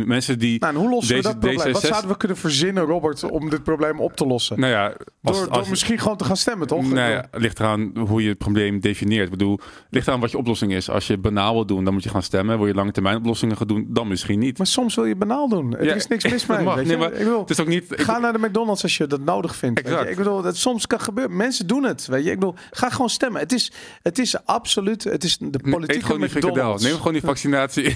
[0.05, 0.59] Mensen die.
[0.59, 1.57] Nou, en hoe lossen we dat probleem?
[1.73, 4.59] Wat D66 zouden we kunnen verzinnen, Robert, om dit probleem op te lossen?
[4.59, 6.81] nou ja, als, door als, door misschien gewoon te gaan stemmen, toch?
[6.81, 9.25] Nou ja, het ligt eraan hoe je het probleem definieert.
[9.25, 10.89] Ik bedoel, het ligt eraan wat je oplossing is.
[10.89, 12.57] Als je banaal wil doen, dan moet je gaan stemmen.
[12.57, 14.57] Wil je lange termijn oplossingen gaan doen, dan misschien niet.
[14.57, 15.77] Maar soms wil je banaal doen.
[15.77, 16.59] Er Ja, is niks mis mee.
[16.61, 16.75] mag.
[16.75, 16.99] weet Nee, je?
[16.99, 17.91] maar ik bedoel, Het is ook niet.
[17.91, 19.79] ik- ga naar de McDonald's als je dat nodig vindt.
[19.79, 20.09] Exact.
[20.09, 21.35] Ik bedoel, dat soms kan gebeuren.
[21.37, 22.05] Mensen doen het.
[22.07, 22.31] Weet je?
[22.31, 23.41] Ik bedoel, ga gewoon stemmen.
[23.41, 25.03] Het is, het is absoluut.
[25.03, 26.21] Het is de eet politieke gewoon.
[26.21, 26.83] McDonald's.
[26.83, 27.95] Neem gewoon die vaccinatie.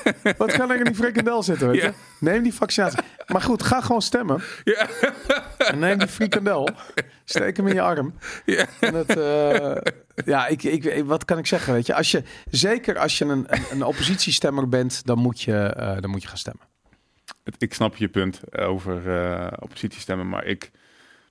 [0.36, 1.68] Wat kan er in die frikandel zitten?
[1.68, 1.86] Weet je?
[1.86, 1.92] Ja.
[2.18, 2.98] Neem die vaccinatie.
[3.26, 4.42] Maar goed, ga gewoon stemmen.
[4.64, 4.88] Ja.
[5.58, 6.68] En neem die frikandel.
[7.24, 8.14] Steek hem in je arm.
[8.44, 8.66] Ja.
[8.80, 9.76] En het, eh,
[10.24, 11.72] ja, ik, ik, wat kan ik zeggen?
[11.72, 15.56] Weet je, als je, zeker als je een, een, een oppositiestemmer bent, dan moet, je,
[15.56, 16.62] eh, dan moet je gaan stemmen.
[17.58, 20.70] ik snap je punt over eh oppositiestemmen, maar ik,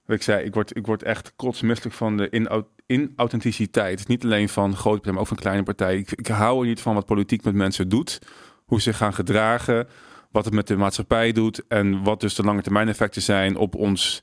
[0.05, 4.07] wat ik zei, ik word, ik word echt kotsmisselijk van de inau- inauthenticiteit.
[4.07, 5.99] Niet alleen van grote partijen, maar ook van kleine partijen.
[5.99, 8.19] Ik, ik hou er niet van wat politiek met mensen doet,
[8.69, 9.88] hoe ze gaan gedragen,
[10.32, 13.75] wat het met de maatschappij doet en wat dus de lange termijn effecten zijn op
[13.75, 14.21] ons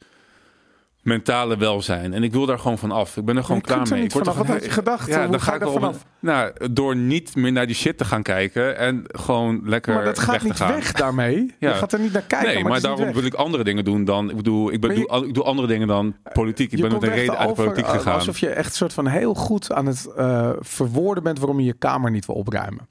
[1.03, 2.13] mentale welzijn.
[2.13, 3.17] En ik wil daar gewoon van af.
[3.17, 4.03] Ik ben er gewoon klaar er mee.
[4.05, 4.41] Ik word vanaf.
[4.41, 5.09] er gewoon gedacht?
[5.09, 6.05] Ja, dan ga ik wel vanaf?
[6.21, 10.19] Nou, door niet meer naar die shit te gaan kijken en gewoon lekker Maar dat
[10.19, 10.73] gaat weg niet gaan.
[10.73, 11.35] weg daarmee.
[11.59, 11.69] Ja.
[11.69, 12.55] Je gaat er niet naar kijken.
[12.55, 14.31] nee, maar, daarom wil ik andere dingen doen dan.
[14.31, 16.73] Ik bedoel, ik, ben, Maar je- doe, ik doe andere dingen dan politiek.
[16.73, 18.15] Ik ben met een reden uit de politiek uh, gegaan.
[18.15, 21.73] Alsof je echt soort van heel goed aan het eh, verwoorden bent waarom je je
[21.73, 22.89] kamer niet wil opruimen.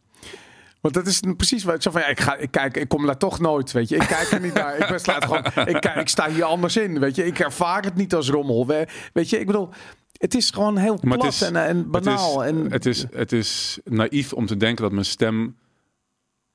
[0.86, 3.06] Want dat is precies wat ik zo van ja, ik ga, ik kijk, ik kom
[3.06, 3.96] daar toch nooit, weet je.
[3.96, 4.78] Ik kijk er niet naar.
[4.78, 5.46] Ik besluit gewoon,
[5.76, 7.26] ik, kijk, ik sta hier anders in, weet je.
[7.26, 9.40] Ik ervaar het niet als rommel, we- weet je.
[9.40, 9.70] Ik bedoel,
[10.18, 12.40] het is gewoon heel plat is- en, en banaal.
[12.42, 15.56] het, is, en, het, is, het is naïef om te denken dat mijn stem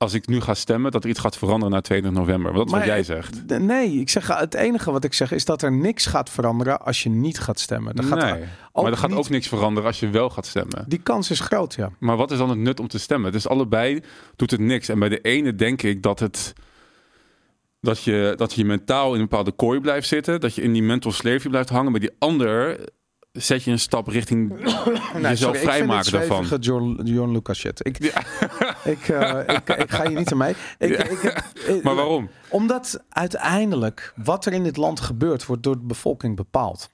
[0.03, 2.53] als ik nu ga stemmen, dat er iets gaat veranderen na 22 november.
[2.53, 3.59] Dat wat Maar, jij eh, zegt.
[3.59, 7.03] Nee, ik zeg, het enige wat ik zeg is dat er niks gaat veranderen als
[7.03, 7.95] je niet gaat stemmen.
[7.97, 10.85] Dan gaat er maar er gaat niet- ook niks veranderen als je wel gaat stemmen.
[10.89, 11.91] Die kans is groot, ja.
[11.99, 13.33] Maar wat is dan het nut om te stemmen?
[13.33, 14.01] Dus allebei
[14.37, 14.89] doet het niks.
[14.89, 16.53] En bij de ene denk ik dat het
[17.81, 20.83] dat je, dat je mentaal in een bepaalde kooi blijft zitten, dat je in die
[20.83, 21.93] mental slavery blijft hangen.
[21.93, 22.81] Bij die ander
[23.33, 24.53] zet je een stap richting
[25.23, 26.45] jezelf vrijmaken daarvan.
[26.45, 27.01] Het John.
[27.87, 28.23] Ik, Ja.
[28.93, 29.09] ik,
[29.69, 30.55] ik, ik ga hier niet aan mee.
[30.79, 31.05] Ik, Ja.
[31.05, 32.31] ik, ik- Maar waarom?
[32.49, 36.90] Omdat uiteindelijk wat er in dit land gebeurt, wordt door de bevolking bepaald.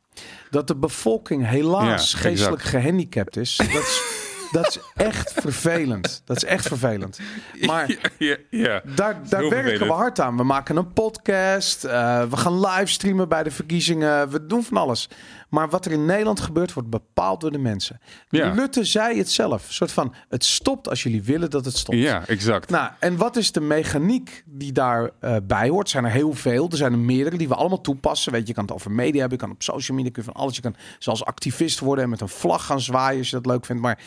[0.50, 4.02] Dat de bevolking helaas Ja, geestelijk gehandicapt is, dat is,
[4.52, 6.22] dat is echt vervelend.
[6.24, 7.18] Dat is echt vervelend.
[7.66, 8.82] Maar Ja, ja.
[8.94, 10.36] daar, daar werken we hard aan.
[10.36, 15.08] We maken een podcast, eh, we gaan livestreamen bij de verkiezingen, we doen van alles.
[15.48, 18.00] Maar wat er in Nederland gebeurt, wordt bepaald door de mensen.
[18.28, 18.52] Ja.
[18.52, 19.66] Rutte zei het zelf.
[19.66, 21.98] Een soort van, het stopt als jullie willen dat het stopt.
[21.98, 22.70] ja, exact.
[22.70, 25.84] Nou, en wat is de mechaniek die daarbij bij hoort?
[25.86, 26.68] Er zijn er heel veel.
[26.70, 28.32] Er zijn er meerdere die we allemaal toepassen.
[28.32, 30.30] Weet je, je kan het over media hebben, je kan op social media, kun je
[30.32, 30.56] van alles.
[30.56, 33.64] Je kan zelfs activist worden en met een vlag gaan zwaaien als je dat leuk
[33.66, 33.82] vindt.
[33.82, 33.98] Maar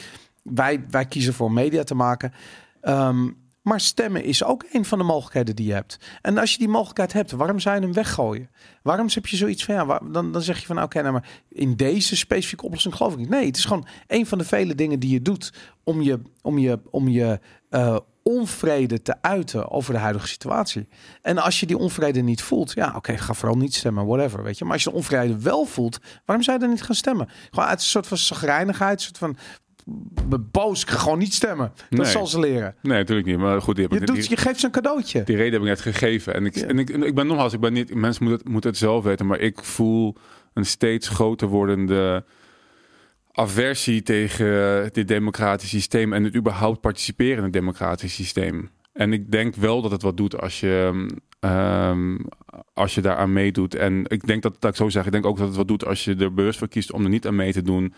[0.53, 2.33] wij, wij kiezen voor media te maken.
[2.81, 3.27] Ehm,
[3.61, 5.99] maar stemmen is ook een van de mogelijkheden die je hebt.
[6.21, 8.49] En als je die mogelijkheid hebt, waarom zou je hem weggooien?
[8.83, 11.75] Waarom heb je zoiets van, ja, dan, dan zeg je van, oké, nou maar in
[11.75, 13.29] deze specifieke oplossing geloof ik niet.
[13.29, 16.57] Nee, het is gewoon een van de vele dingen die je doet om je, om
[16.57, 20.87] je, om je eh, onvrede te uiten over de huidige situatie.
[21.21, 24.57] En als je die onvrede niet voelt, ja, oké, ga vooral niet stemmen, whatever, weet
[24.57, 24.63] je.
[24.63, 27.29] Maar als je de onvrede wel voelt, waarom zou je dan niet gaan stemmen?
[27.49, 29.37] Gewoon uit een soort van zagrijnigheid, een soort van
[30.51, 31.71] boos, gewoon niet stemmen.
[31.89, 32.07] Dat Nee.
[32.11, 32.75] zal ze leren.
[32.81, 33.37] Nee, natuurlijk niet.
[33.37, 35.23] Maar goed, die, heb Je, ik- doet, die, je geeft ze een cadeautje.
[35.23, 36.33] die reden heb ik net gegeven.
[36.33, 36.65] En ik, Ja.
[36.67, 39.25] en ik, ik ben nogmaals, ik ben niet, mensen moeten het, moeten het zelf weten,
[39.25, 40.15] maar ik voel
[40.53, 42.23] een steeds groter wordende
[43.31, 48.69] aversie tegen dit democratisch systeem en het überhaupt participeren in het democratisch systeem.
[48.93, 51.05] En ik denk wel dat het wat doet als je,
[51.39, 52.17] ehm,
[52.73, 53.75] als je daaraan meedoet.
[53.75, 55.85] En ik denk dat, dat ik zo zeg, ik denk ook dat het wat doet
[55.85, 57.93] als je er bewust voor kiest om er niet aan mee te doen.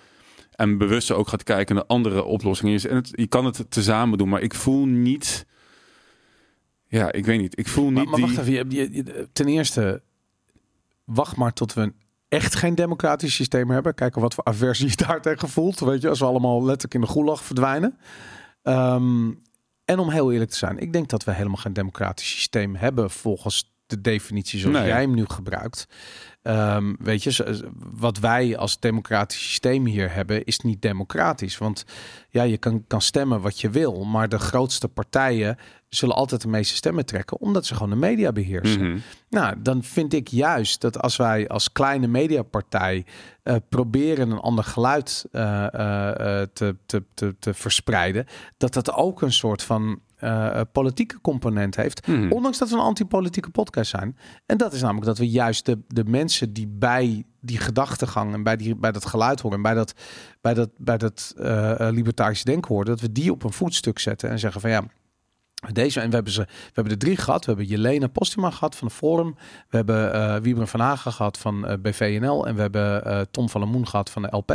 [0.52, 2.90] En bewust ook gaat kijken naar andere oplossingen.
[2.90, 5.46] En het, je kan het tezamen doen, maar ik voel niet.
[6.88, 7.60] Ja, ik weet niet.
[7.60, 8.26] Ik voel niet Maar, maar die.
[8.36, 10.02] wacht even, je, je- je- ten eerste,
[11.04, 11.94] wacht maar tot we
[12.28, 13.94] echt geen democratisch systeem hebben.
[13.96, 15.80] Kijken wat voor aversie je daar tegen voelt.
[15.80, 17.98] Weet je, als we allemaal letterlijk in de gulag verdwijnen.
[18.64, 19.32] Ehm,
[19.86, 23.10] en om heel eerlijk te zijn, ik denk dat we helemaal geen democratisch systeem hebben
[23.12, 24.88] volgens de definitie zoals Nee.
[24.88, 25.88] jij hem nu gebruikt.
[26.42, 31.58] Ehm, weet je, wat wij als democratisch systeem hier hebben, is niet democratisch.
[31.58, 31.86] Want
[32.30, 35.58] ja, je kan, kan stemmen wat je wil, maar de grootste partijen
[35.90, 38.88] zullen altijd de meeste stemmen trekken, omdat ze gewoon de media beheersen.
[38.88, 39.00] Mhm.
[39.30, 43.06] Nou, dan vind ik juist dat als wij als kleine mediapartij
[43.44, 48.26] eh, proberen een ander geluid eh, eh, te, te, te, te verspreiden,
[48.58, 52.08] dat dat ook een soort van eh, eh, politieke component heeft.
[52.08, 52.32] Mhm.
[52.32, 54.18] Ondanks dat we een anti-politieke podcast zijn.
[54.46, 58.44] En dat is namelijk dat we juist de, de mensen die bij die gedachtegang en
[58.44, 59.94] bij, die, bij dat geluid horen en bij dat,
[60.42, 64.30] bij dat, bij dat eh, libertarische denken horen, dat we die op een voetstuk zetten
[64.30, 64.84] en zeggen van ja.
[65.70, 67.46] Deze, en we hebben, ze, we hebben er drie gehad.
[67.46, 69.36] We hebben Jelena Postuma gehad van de Forum.
[69.70, 72.48] We hebben eh Wiebren van Hagen gehad van eh, BVNL.
[72.48, 74.52] En we hebben eh, Tom van der Moen gehad van de LP.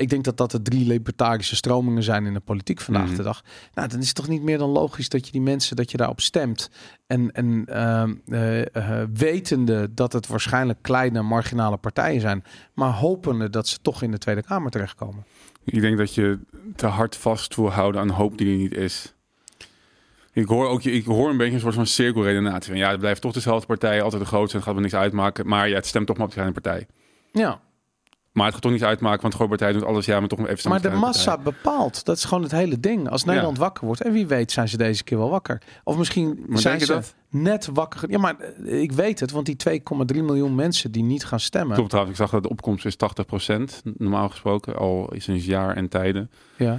[0.00, 3.16] Ik denk dat dat de drie libertarische stromingen zijn in de politiek vandaag Mhm.
[3.16, 3.42] de dag.
[3.74, 5.96] Nou, dan is het toch niet meer dan logisch dat je die mensen, dat je
[5.96, 6.70] daarop stemt.
[7.06, 12.44] En, en ehm, eh, eh, wetende dat het waarschijnlijk kleine marginale partijen zijn.
[12.74, 15.24] Maar hopende dat ze toch in de Tweede Kamer terechtkomen.
[15.64, 16.38] Ik denk dat je
[16.76, 19.14] te hard vast wil houden aan hoop die er niet is.
[20.36, 22.70] Ik hoor ook, ik hoor een beetje een soort van cirkelredenatie.
[22.70, 24.94] Van ja, het blijft toch dezelfde partij, altijd de grootste, en het gaat wel niks
[24.94, 25.46] uitmaken.
[25.48, 26.86] Maar ja, het stemt toch maar op de kleine partij.
[27.32, 27.60] Ja,
[28.32, 30.06] Maar het gaat toch niet uitmaken, want de grote partij doet alles.
[30.06, 31.52] Ja, maar toch even maar de massa partij.
[31.52, 32.04] bepaalt.
[32.04, 33.08] Dat is gewoon het hele ding.
[33.08, 35.62] Als Nederland wakker wordt, en wie weet zijn ze deze keer wel wakker.
[35.84, 37.14] Of misschien Maar zijn ze dat?
[37.30, 38.10] net wakker.
[38.10, 39.80] Ja, maar eh, ik weet het, want die
[40.16, 41.76] 2,3 miljoen mensen die niet gaan stemmen.
[41.76, 46.30] Klopt ik zag dat de opkomst is 80% normaal gesproken, al sinds jaar en tijden.
[46.56, 46.78] Ja,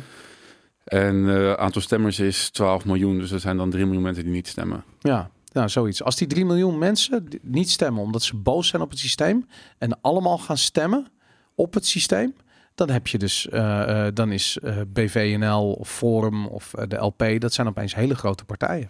[0.87, 4.33] En het aantal stemmers is 12 miljoen, dus er zijn dan 3 miljoen mensen die
[4.33, 4.83] niet stemmen.
[4.99, 5.29] ja.
[5.51, 6.03] Nou, zoiets.
[6.03, 9.47] Als die 3 miljoen mensen niet stemmen omdat ze boos zijn op het systeem
[9.77, 11.07] en allemaal gaan stemmen
[11.55, 12.33] op het systeem,
[12.75, 16.95] dan heb je dus, eh, eh, dan is eh, BVNL of Forum of eh, de
[16.95, 18.89] LP, dat zijn opeens hele grote partijen.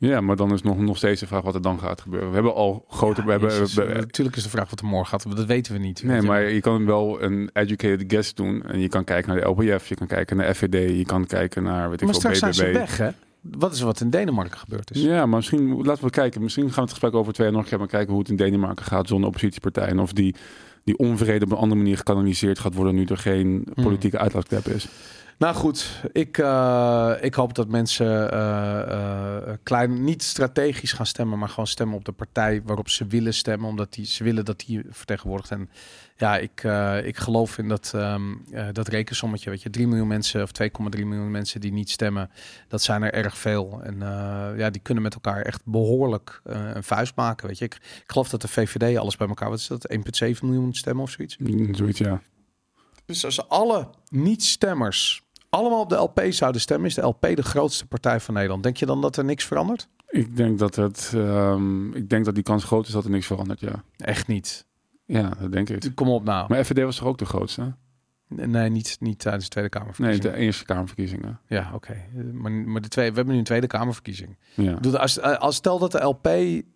[0.00, 2.28] Ja, maar dan is nog, nog steeds de vraag wat er dan gaat gebeuren.
[2.28, 3.24] We hebben al grote...
[3.24, 5.72] we hebben, Jezus, we- eh, natuurlijk is de vraag wat er morgen gaat, dat weten
[5.72, 6.02] we niet.
[6.02, 8.62] Nee, maar je kan wel een educated guess doen.
[8.62, 11.62] En je kan kijken naar de LPF, je kan kijken naar FVD, je kan kijken
[11.62, 13.08] naar, weet ik Maar veel, straks zijn ze weg, hè?
[13.40, 15.02] Wat is er wat in Denemarken gebeurd is?
[15.02, 16.42] Ja, maar misschien, laten we kijken.
[16.42, 18.30] Misschien gaan we het gesprek over twee jaar nog een keer maar kijken hoe het
[18.30, 19.86] in Denemarken gaat zonder oppositiepartij.
[19.86, 20.34] En of die,
[20.84, 23.84] die onvrede op een andere manier gekanaliseerd gaat worden nu er geen Hmm.
[23.84, 24.88] politieke uitlaatklep is.
[25.38, 31.48] Nou goed, ik, uh, ik hoop dat mensen uh, klein, niet strategisch gaan stemmen, maar
[31.48, 34.82] gewoon stemmen op de partij waarop ze willen stemmen, omdat die, ze willen dat die
[34.90, 35.50] vertegenwoordigt.
[35.50, 35.70] En
[36.16, 36.62] ja, ik,
[37.04, 41.30] ik geloof in dat, um, dat rekensommetje, weet je, 3 miljoen mensen of 2,3 miljoen
[41.30, 42.30] mensen die niet stemmen,
[42.68, 43.80] dat zijn er erg veel.
[43.82, 43.98] En
[44.56, 47.64] ja, die kunnen met elkaar echt behoorlijk een vuist maken, weet je.
[47.64, 49.88] Ik, ik geloof dat de VVD alles bij elkaar, wat is dat,
[50.24, 51.36] 1,7 miljoen stemmen of zoiets?
[51.72, 52.20] Zoiets, ja.
[53.08, 57.86] Dus als alle niet-stemmers allemaal op de LP zouden stemmen, is de LP de grootste
[57.86, 58.62] partij van Nederland.
[58.62, 59.88] Denk je dan dat er niks verandert?
[60.08, 63.26] Ik denk dat het, um, ik denk dat die kans groot is dat er niks
[63.26, 63.82] verandert, ja.
[63.96, 64.66] Echt niet.
[65.04, 65.92] Ja, dat denk ik.
[65.94, 66.46] Kom op nou.
[66.48, 67.74] Maar FVD was toch ook de grootste?
[68.28, 70.22] Nee, niet, niet tijdens de Tweede Kamerverkiezingen.
[70.22, 71.40] Nee, de Eerste Kamerverkiezingen.
[71.46, 71.96] Ja, oké.
[72.32, 74.36] Maar, maar de twee, we hebben nu een Tweede Kamerverkiezing.
[74.54, 74.78] Ja.
[74.92, 76.28] als, als stel dat de LP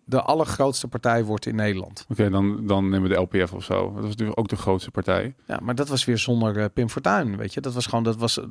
[0.05, 2.05] de allergrootste partij wordt in Nederland.
[2.09, 3.83] Oké, dan, dan nemen we de LPF of zo.
[3.93, 5.35] Dat was natuurlijk ook de grootste partij.
[5.47, 7.61] Ja, maar dat was weer zonder uh, Pim Fortuyn, weet je.
[7.61, 8.45] Dat was gewoon, dat was, uh,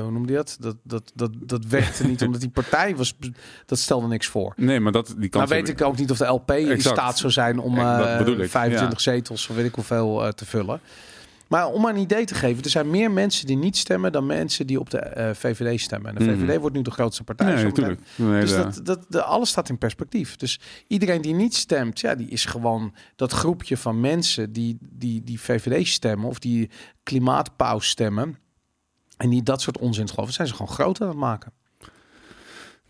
[0.00, 0.56] hoe noemde je dat?
[0.60, 3.18] Dat, dat, dat, dat werkte niet, omdat die partij was,
[3.66, 4.52] dat stelde niks voor.
[4.56, 5.50] Nee, maar dat, die kans...
[5.50, 9.00] Nou weet ik ook niet of de LP in staat zou zijn om uh, 25
[9.00, 10.80] zetels, of weet ik hoeveel, te vullen.
[11.54, 14.26] Maar om maar een idee te geven, er zijn meer mensen die niet stemmen dan
[14.26, 16.10] mensen die op de uh, VVD stemmen.
[16.10, 16.58] En de VVD mhm.
[16.58, 17.54] wordt nu de grootste partij.
[17.54, 18.00] Nee, natuurlijk.
[18.16, 20.36] Nee, dus dat, dat, de, alles staat in perspectief.
[20.36, 25.24] Dus iedereen die niet stemt, ja, die is gewoon dat groepje van mensen die, die,
[25.24, 26.70] die VVD stemmen of die
[27.02, 28.38] klimaatpauze stemmen.
[29.16, 31.52] En die dat soort onzin geloven, zijn ze gewoon groter aan het maken.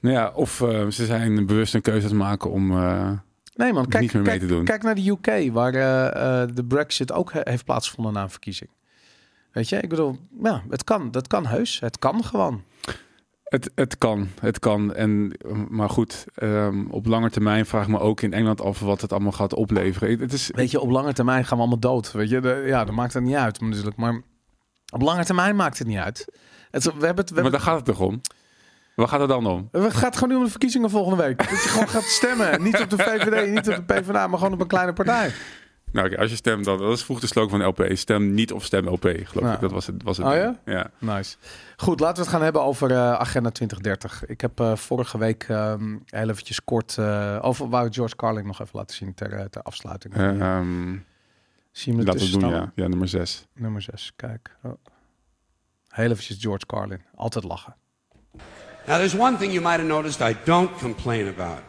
[0.01, 2.71] Nou ja, of uh, ze zijn bewust een keuze aan het maken om.
[2.71, 3.11] Uh
[3.55, 8.13] Nee man, kijk, kijk, kijk, naar de UK, waar uh, de Brexit ook heeft plaatsgevonden
[8.13, 8.71] na een verkiezing.
[9.53, 11.81] Weet je, ik bedoel, ja, het kan, dat kan heus.
[11.81, 12.63] Het kan gewoon.
[13.45, 14.95] Het, het kan, het kan.
[14.95, 15.33] En,
[15.69, 19.13] maar goed, um, op lange termijn vraag ik me ook in Engeland af wat het
[19.13, 20.19] allemaal gaat opleveren.
[20.19, 20.51] Het is...
[20.55, 22.13] Weet je, op lange termijn gaan we allemaal dood.
[22.13, 23.97] Weet je, de, ja, dat maakt het niet uit natuurlijk.
[23.97, 24.23] Maar
[24.93, 26.27] op lange termijn maakt het niet uit.
[26.71, 28.21] Het, we hebben het, we maar daar gaat het toch om?
[28.95, 29.69] Waar gaat het dan om?
[29.73, 31.39] Het gaat gewoon nu om de verkiezingen volgende week.
[31.39, 32.63] Dat je gewoon gaat stemmen.
[32.63, 35.33] Niet op de VVD, niet op de PvdA, maar gewoon op een kleine partij.
[35.93, 37.97] Nou, okay, als je stemt, dan, dat is vroeg de slogan van LP.
[37.97, 39.61] Stem niet of stem LP, geloof ik.
[39.61, 40.03] Dat was het.
[40.03, 40.61] Was het oh ja?
[40.65, 40.91] Ja.
[40.99, 41.37] Nice.
[41.77, 44.27] Goed, laten we het gaan hebben over uh, Agenda 2030.
[44.27, 47.69] Ik heb uh, vorige week um, heel eventjes kort uh, over...
[47.69, 50.17] wou George Carlin nog even laten zien ter, ter afsluiting.
[50.17, 51.05] Um,
[51.71, 52.73] Zie je laten we doen, ja.
[52.75, 53.47] Ja, nummer 6.
[53.53, 54.57] Nummer 6, kijk.
[54.63, 54.73] Oh.
[55.89, 57.01] Heel eventjes George Carlin.
[57.15, 57.77] Altijd lachen.
[58.87, 61.63] Now, there's one thing you might have noticed I don't complain about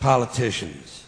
[0.00, 1.04] politicians.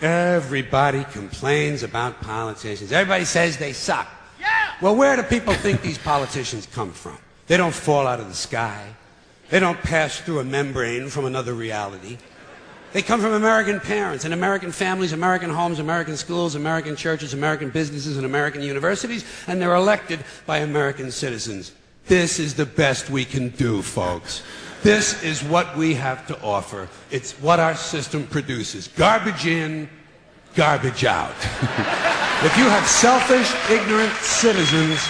[0.00, 2.92] Everybody complains about politicians.
[2.92, 4.08] Everybody says they suck.
[4.38, 4.46] Yeah.
[4.80, 7.18] Well, where do people think these politicians come from?
[7.48, 8.86] They don't fall out of the sky.
[9.50, 12.18] They don't pass through a membrane from another reality.
[12.92, 17.70] They come from American parents and American families, American homes, American schools, American churches, American
[17.70, 21.72] businesses, and American universities, and they're elected by American citizens.
[22.08, 24.42] This is the best we can do, folks.
[24.82, 26.88] This is what we have to offer.
[27.10, 28.88] It's what our system produces.
[28.88, 29.90] Garbage in,
[30.54, 31.34] garbage out.
[32.42, 35.06] if you have selfish, ignorant citizens,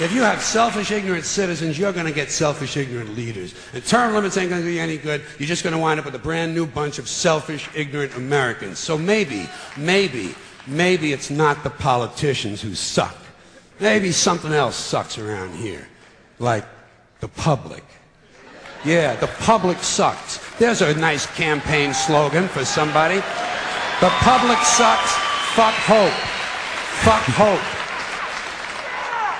[0.00, 3.54] if you have selfish, ignorant citizens, you're going to get selfish, ignorant leaders.
[3.72, 5.22] And term limits ain't going to be any good.
[5.38, 8.80] You're just going to wind up with a brand new bunch of selfish, ignorant Americans.
[8.80, 10.34] So maybe, maybe,
[10.66, 13.16] maybe it's not the politicians who suck.
[13.78, 15.86] Maybe something else sucks around here
[16.38, 16.64] like
[17.20, 17.84] the public.
[18.84, 20.38] Yeah, the public sucks.
[20.58, 23.16] There's a nice campaign slogan for somebody.
[24.00, 25.12] The public sucks.
[25.54, 26.12] Fuck hope.
[27.02, 27.60] Fuck hope.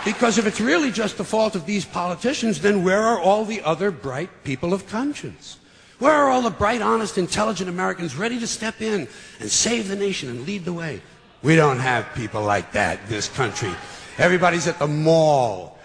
[0.04, 3.60] Because if it's really just the fault of these politicians, then where are all the
[3.62, 5.58] other bright people of conscience?
[5.98, 9.08] Where are all the bright, honest, intelligent Americans ready to step in
[9.40, 11.00] and save the nation and lead the way?
[11.42, 13.72] We don't have people like that in this country.
[14.18, 15.75] Everybody's at the mall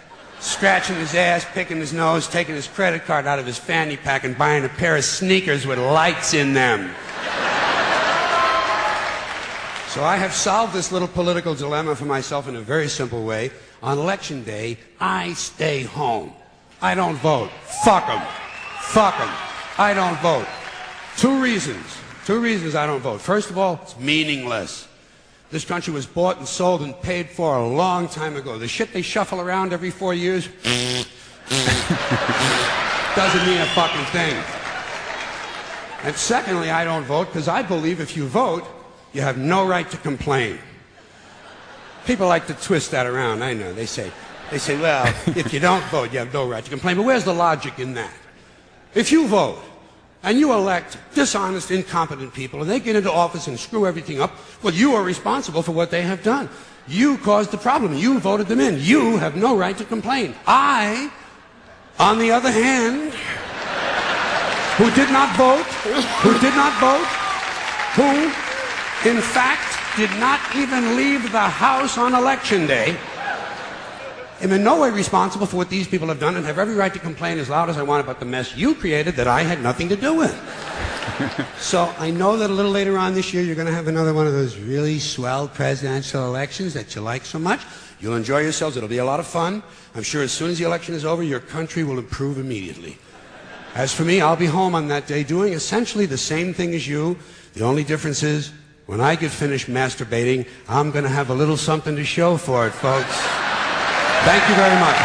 [0.42, 4.24] scratching his ass, picking his nose, taking his credit card out of his fanny pack,
[4.24, 6.90] and buying a pair of sneakers with lights in them.
[9.88, 13.50] So I have solved this little political dilemma for myself in a very simple way.
[13.82, 16.32] On election day, I stay home.
[16.80, 17.50] I don't vote.
[17.84, 18.22] Fuck them.
[18.80, 19.30] Fuck them.
[19.78, 20.46] I don't vote.
[21.16, 21.84] Two reasons.
[22.24, 23.20] Two reasons I don't vote.
[23.20, 24.88] First of all, it's meaningless.
[25.52, 28.56] This country was bought and sold and paid for a long time ago.
[28.56, 30.46] The shit they shuffle around every four years
[33.14, 34.34] doesn't mean a fucking thing.
[36.04, 38.64] And secondly, I don't vote because I believe if you vote,
[39.12, 40.58] you have no right to complain.
[42.06, 43.42] People like to twist that around.
[43.42, 43.74] I know.
[43.74, 44.10] They say,
[44.50, 45.04] they say, well,
[45.36, 46.96] if you don't vote, you have no right to complain.
[46.96, 48.14] But where's the logic in that?
[48.94, 49.62] If you vote,
[50.22, 54.32] and you elect dishonest, incompetent people, and they get into office and screw everything up,
[54.62, 56.48] well, you are responsible for what they have done.
[56.86, 57.94] You caused the problem.
[57.94, 58.78] You voted them in.
[58.80, 60.34] You have no right to complain.
[60.46, 61.10] I,
[61.98, 63.12] on the other hand,
[64.78, 65.66] who did not vote,
[66.22, 67.06] who did not vote,
[67.94, 72.96] who, in fact, did not even leave the House on election day,
[74.42, 76.92] am in no way responsible for what these people have done and have every right
[76.92, 79.62] to complain as loud as I want about the mess you created that I had
[79.62, 80.34] nothing to do with.
[81.58, 84.12] so I know that a little later on this year you're going to have another
[84.12, 87.60] one of those really swell presidential elections that you like so much.
[88.00, 88.76] You'll enjoy yourselves.
[88.76, 89.62] It'll be a lot of fun.
[89.94, 92.98] I'm sure as soon as the election is over, your country will improve immediately.
[93.74, 96.86] As for me, I'll be home on that day doing essentially the same thing as
[96.86, 97.16] you.
[97.54, 98.52] The only difference is
[98.86, 102.66] when I get finished masturbating, I'm going to have a little something to show for
[102.66, 103.61] it, folks.
[104.24, 105.00] Thank you very much.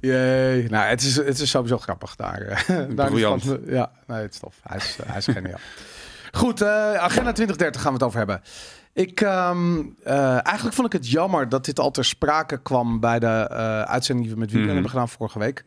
[0.00, 0.68] Jee.
[0.70, 2.40] Nou, het is, het is sowieso grappig daar.
[2.40, 2.66] eh,
[2.96, 3.44] daar Briljant.
[3.66, 4.54] Ja, nee, het is tof.
[4.62, 5.58] Hij is, hij is geniaal.
[6.32, 8.42] Goed, eh, agenda 2030 gaan we het over hebben.
[8.92, 13.18] Ik, ehm, eh, eigenlijk vond ik het jammer dat dit al ter sprake kwam bij
[13.18, 14.72] de eh, uitzending die we met Wiebren Mhm.
[14.74, 15.64] hebben gedaan vorige week.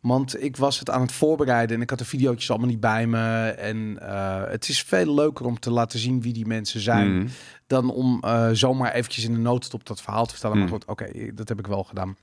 [0.00, 3.06] Want ik was het aan het voorbereiden en ik had de video's allemaal niet bij
[3.06, 3.48] me.
[3.48, 7.18] En eh, het is veel leuker om te laten zien wie die mensen zijn.
[7.18, 7.28] Mhm.
[7.66, 10.56] Dan om eh, zomaar eventjes in de notendop dat verhaal te vertellen.
[10.58, 10.74] Maar Mhm.
[10.74, 12.16] goed, oké, dat heb ik wel gedaan.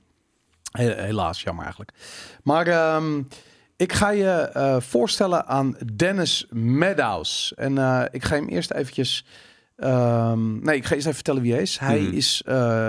[0.70, 1.92] He- helaas, jammer eigenlijk.
[2.42, 3.22] Maar ehm,
[3.76, 7.52] ik ga je eh, voorstellen aan Dennis Meadows.
[7.56, 7.72] En
[8.12, 9.24] ik ga hem eerst eventjes...
[9.76, 11.78] ehm, nee, ik ga eerst even vertellen wie hij is.
[11.78, 12.12] Hij Mhm.
[12.16, 12.42] is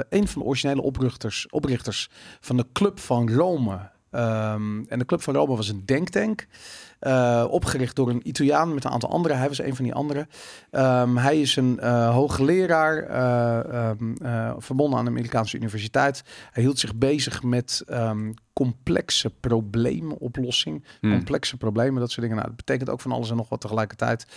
[0.10, 3.95] een van de originele oprichters, oprichters van de Club van Rome.
[4.12, 6.48] Ehm, en de Club van Rome was een denktank.
[7.00, 9.38] eh, opgericht door een Italiaan met een aantal anderen.
[9.38, 10.30] Hij was een van die anderen.
[10.72, 16.24] Ehm, hij is een eh, hoogleraar eh, ehm, eh, verbonden aan de Amerikaanse universiteit.
[16.52, 17.84] Hij hield zich bezig met
[18.54, 20.86] complexe probleemoplossing.
[21.00, 21.12] Hmm.
[21.12, 22.36] Complexe problemen, dat soort dingen.
[22.36, 24.28] Nou, dat betekent ook van alles en nog wat tegelijkertijd.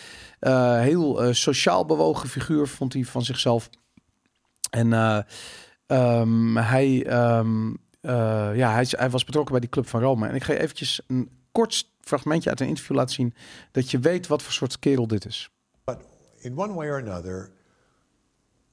[0.80, 3.70] Heel sociaal bewogen figuur vond hij van zichzelf.
[4.70, 4.92] En
[6.54, 7.06] hij,
[8.00, 10.28] eh, ja, hij, hij was betrokken bij die Club van Rome.
[10.28, 13.34] En ik ga je eventjes een kort fragmentje uit een interview laten zien...
[13.70, 15.50] dat je weet wat voor soort kerel dit is.
[15.84, 15.96] But
[16.38, 17.50] in one way or another,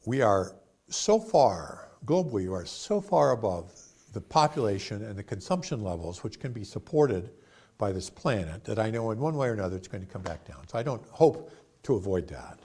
[0.03, 0.51] we are
[0.87, 3.65] so far, globally, we are so far above
[4.11, 7.29] the population and the consumption levels which can be supported
[7.77, 10.23] by this planet that I know in one way or another it's going to come
[10.23, 10.67] back down.
[10.67, 11.51] So I don't hope
[11.83, 12.59] to avoid that.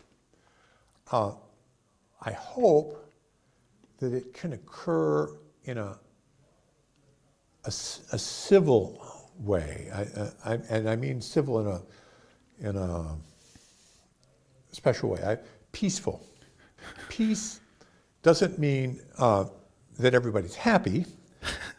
[1.10, 1.32] Uh,
[2.20, 2.96] I hope
[3.98, 5.28] that it can occur
[5.64, 5.98] in a,
[7.64, 9.00] a, a civil
[9.38, 9.90] way.
[9.94, 13.16] I, I, and I mean civil in a, in a
[14.72, 15.22] special way.
[15.24, 15.38] I,
[15.72, 16.26] peaceful.
[17.08, 17.60] Peace
[18.22, 19.44] doesn't mean uh,
[19.98, 21.06] that everybody's happy,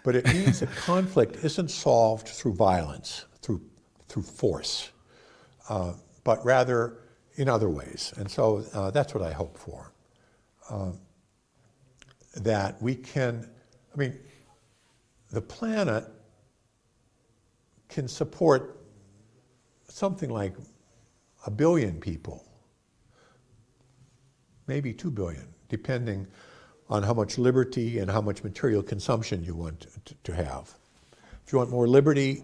[0.03, 3.61] but it means that conflict isn't solved through violence, through,
[4.07, 4.91] through force,
[5.69, 5.93] uh,
[6.23, 6.99] but rather
[7.35, 8.13] in other ways.
[8.17, 9.91] And so uh, that's what I hope for.
[10.69, 10.99] Um,
[12.37, 13.49] that we can,
[13.93, 14.17] I mean,
[15.33, 16.05] the planet
[17.89, 18.85] can support
[19.87, 20.53] something like
[21.47, 22.45] a billion people,
[24.67, 26.27] maybe two billion, depending
[26.87, 29.87] on how much liberty and how much material consumption you want
[30.23, 30.71] to, have.
[31.45, 32.43] If you want more liberty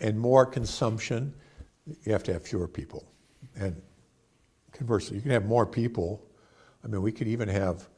[0.00, 1.32] and more consumption,
[2.02, 3.06] you have to have fewer people.
[3.54, 3.80] And
[4.72, 6.26] conversely, you can have more people.
[6.84, 7.88] I mean, we could even have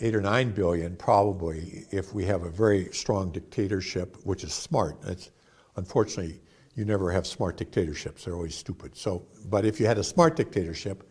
[0.00, 5.00] eight or nine billion probably if we have a very strong dictatorship, which is smart.
[5.02, 5.30] That's
[5.76, 6.40] unfortunately
[6.74, 8.96] you never have smart dictatorships; they're always stupid.
[8.96, 11.08] So, but if you had a smart dictatorship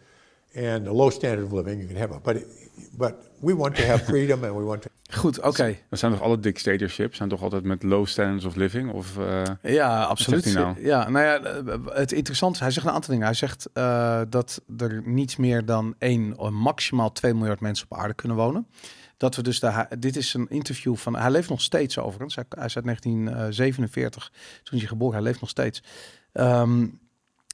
[0.57, 2.23] and a low standard of living, you can have it.
[2.23, 2.45] But
[2.97, 4.89] but we want to have freedom and we want to.
[5.19, 5.77] Goed, oké.
[5.89, 8.91] Dan zijn toch alle dictatorships zijn toch altijd met low standards of living?
[8.91, 10.53] Of, eh, Ja, absoluut.
[10.53, 10.81] nou?
[10.85, 13.25] Ja, nou ja, eh, het interessante is, hij zegt een aantal dingen.
[13.25, 17.97] Hij zegt eh, dat er niet meer dan één, eh, maximaal 2 miljard mensen op
[17.97, 18.67] aarde kunnen wonen.
[19.17, 22.35] Dat we dus de, hij- dit is een interview van, hij leeft nog steeds overigens.
[22.35, 24.31] Hij, hij is uit 1947,
[24.63, 25.83] toen hij geboren, hij leeft nog steeds.
[26.31, 26.87] Ehm,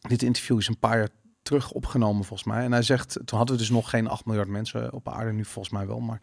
[0.08, 1.10] dit interview is een paar jaar
[1.52, 2.64] terug opgenomen volgens mij.
[2.64, 5.46] En hij zegt, toen hadden we dus nog geen 8 miljard mensen op aarde, nu
[5.46, 6.00] volgens mij wel.
[6.00, 6.22] Maar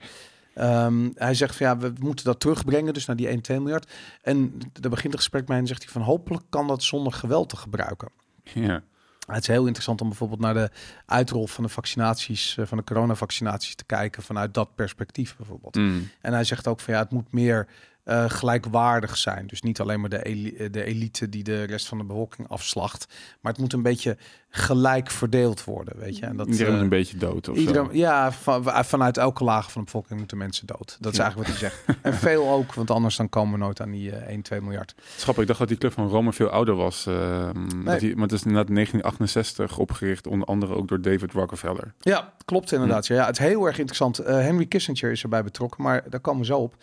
[0.54, 3.92] ehm, hij zegt van ja, we moeten dat terugbrengen, dus naar die 1, 2 miljard.
[4.22, 7.48] En daar begint het gesprek mee en zegt hij van hopelijk kan dat zonder geweld
[7.48, 8.08] te gebruiken.
[8.42, 8.82] ja.
[9.26, 10.70] Het is heel interessant om bijvoorbeeld naar de
[11.06, 15.74] uitrol van de vaccinaties, eh, van de coronavaccinaties te kijken vanuit dat perspectief bijvoorbeeld.
[15.74, 16.08] Mm.
[16.20, 17.68] En hij zegt ook van ja, het moet meer
[18.08, 19.46] eh, gelijkwaardig zijn.
[19.46, 23.06] Dus niet alleen maar de, eli- de elite die de rest van de bevolking afslacht.
[23.40, 24.16] Maar het moet een beetje
[24.50, 26.26] gelijk verdeeld worden, weet je.
[26.26, 27.92] En dat, Iedereen is eh, een beetje dood of Iedereen, zo.
[27.92, 30.96] ja, van, vanuit elke laag van de bevolking moeten mensen dood.
[31.00, 31.98] Dat is eigenlijk wat hij zegt.
[32.02, 34.94] En veel ook, want anders dan komen we nooit aan die eh 1, 2 miljard.
[35.16, 37.06] Schappig, ik dacht dat die club van Rome veel ouder was.
[37.06, 37.48] eh,
[37.84, 41.94] dat die, maar het is inderdaad 1968 opgericht, onder andere ook door David Rockefeller.
[42.00, 43.06] Ja, klopt inderdaad.
[43.06, 44.18] Ja, het is heel erg interessant.
[44.18, 46.74] Eh, Henry Kissinger is erbij betrokken, maar daar komen we zo op.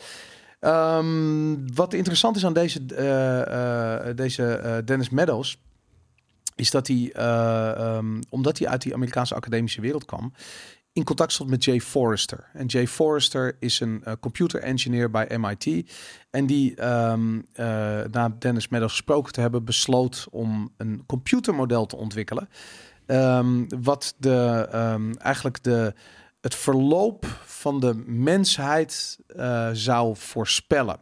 [0.66, 5.58] Ehm, wat interessant is aan deze, eh, eh, deze eh, Dennis Meadows,
[6.56, 10.34] is dat hij, eh, ehm, omdat hij uit die Amerikaanse academische wereld kwam,
[10.94, 12.50] in contact stond met Jay Forrester.
[12.54, 15.92] En Jay Forrester is een eh, computer engineer bij MIT.
[16.30, 17.66] En die, ehm, eh,
[18.12, 22.50] na Dennis Meadows gesproken te hebben, besloot om een computermodel te ontwikkelen.
[23.82, 24.68] Wat de,
[25.18, 25.94] eigenlijk de,
[26.46, 30.98] het verloop van de mensheid eh, zou voorspellen.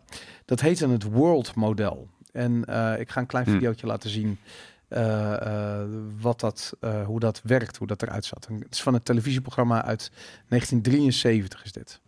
[0.45, 2.07] Dat heette het World Model.
[2.31, 3.53] En eh, ik ga een klein Hmm.
[3.53, 4.37] videootje laten zien
[4.87, 5.87] eh, eh,
[6.21, 8.45] wat dat, eh, hoe dat werkt, hoe dat eruit zat.
[8.49, 10.11] En het is van het televisieprogramma uit
[10.47, 11.99] 1973 is dit.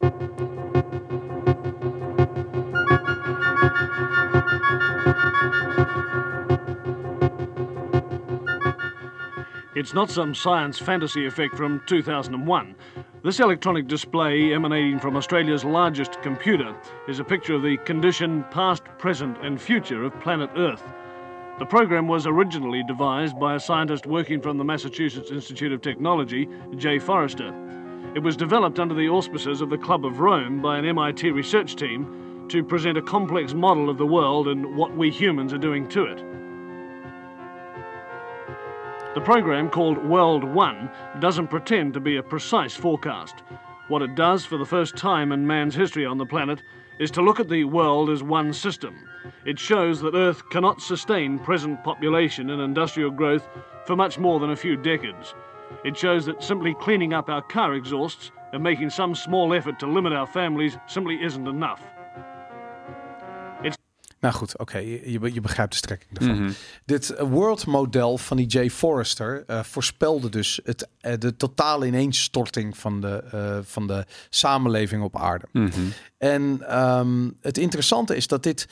[9.74, 12.76] It's not some science fantasy effect from 2001.
[13.26, 16.76] This electronic display, emanating from Australia's largest computer,
[17.08, 20.84] is a picture of the condition, past, present, and future of planet Earth.
[21.58, 26.48] The program was originally devised by a scientist working from the Massachusetts Institute of Technology,
[26.76, 27.52] Jay Forrester.
[28.14, 31.76] It was developed under the auspices of the Club of Rome by an MIT research
[31.76, 35.90] team to present a complex model of the world and what we humans are doing
[35.90, 36.35] to it.
[39.16, 40.92] The program, called World One,
[41.22, 43.44] doesn't pretend to be a precise forecast.
[43.88, 46.62] What it does for the first time in man's history on the planet
[47.00, 49.08] is to look at the world as one system.
[49.46, 53.48] It shows that Earth cannot sustain present population and industrial growth
[53.86, 55.34] for much more than a few decades.
[55.86, 59.88] It shows that simply cleaning up our car exhausts and making some small effort to
[59.88, 61.82] limit our families simply isn't enough.
[64.26, 66.42] Nou goed, oké, je, je be- je begrijpt de strekking ervan.
[66.44, 66.52] Mhm.
[66.86, 71.86] Dit eh, World Model van die Jay Forrester eh, voorspelde dus het, eh, de totale
[71.86, 73.24] ineenstorting van de,
[73.66, 75.46] van de samenleving op aarde.
[75.52, 75.70] Mhm.
[76.18, 78.68] En ehm, het interessante is dat dit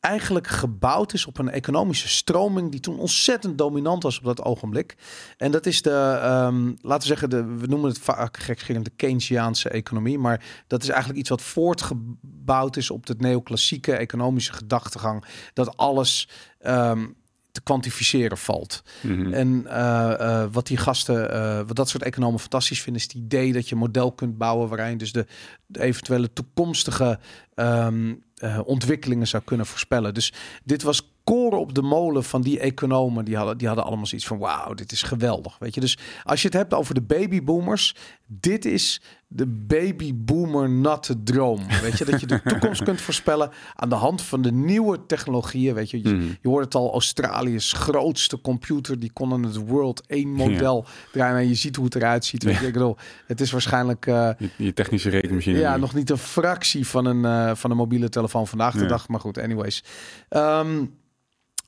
[0.00, 4.96] eigenlijk gebouwd is op een economische stroming die toen ontzettend dominant was op dat ogenblik.
[5.36, 8.92] En dat is de, ehm, laten we zeggen, de, we noemen het vaak gekscherend de
[8.96, 15.24] Keynesiaanse economie, maar dat is eigenlijk iets wat voortgebouwd is op de neoclassieke economische gedachtegang,
[15.52, 16.28] dat alles
[16.58, 17.06] ehm,
[17.52, 18.82] te kwantificeren valt.
[19.00, 19.32] Mhm.
[19.32, 23.22] En eh, eh, wat die gasten, eh, wat dat soort economen fantastisch vinden, is het
[23.22, 25.26] idee dat je een model kunt bouwen waarin dus de,
[25.66, 27.18] de eventuele toekomstige
[27.54, 30.14] ehm, eh, ontwikkelingen zou kunnen voorspellen.
[30.14, 30.32] Dus
[30.64, 33.24] dit was koren op de molen van die economen.
[33.24, 35.58] Die hadden, die hadden allemaal zoiets van wauw, dit is geweldig.
[35.58, 37.94] Weet je, dus als je het hebt over de babyboomers,
[38.26, 41.60] dit is de babyboomer natte droom.
[41.82, 45.74] Weet je, dat je de toekomst kunt voorspellen aan de hand van de nieuwe technologieën.
[45.74, 46.26] Weet je, je, Mhm.
[46.40, 51.36] je hoort het al, Australië's grootste computer, die kon aan het World 1 model draaien.
[51.36, 52.42] En je ziet hoe het eruit ziet.
[52.42, 55.58] Weet je, ik bedoel, het is waarschijnlijk eh, Je, je technische rekenmachine.
[55.58, 58.88] ja, nog niet een fractie van een, eh, van een mobiele telefoon vandaag de Ja.
[58.88, 59.08] dag.
[59.08, 59.84] Maar goed, anyways.
[60.28, 60.84] Ehm,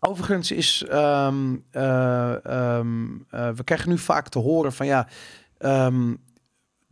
[0.01, 0.85] overigens is...
[0.89, 5.09] ehm, eh, ehm, eh, we krijgen nu vaak te horen van ja...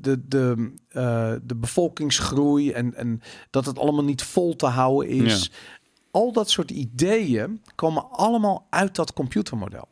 [0.01, 3.21] de, de, eh, de bevolkingsgroei en, en
[3.51, 5.51] dat het allemaal niet vol te houden is.
[6.11, 9.89] Al dat soort ideeën komen allemaal uit dat computermodel.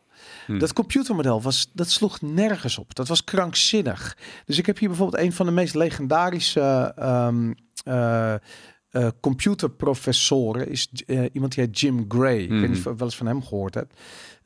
[0.47, 0.59] Hm.
[0.59, 2.95] Dat computermodel was, dat sloeg nergens op.
[2.95, 4.17] Dat was krankzinnig.
[4.45, 7.53] Dus ik heb hier bijvoorbeeld een van de meest legendarische ehm,
[7.85, 10.69] eh, eh, computerprofessoren.
[10.69, 10.89] Is
[11.33, 12.39] iemand die heet Jim Gray.
[12.39, 13.95] Ik weet niet of je wel eens van hem gehoord hebt.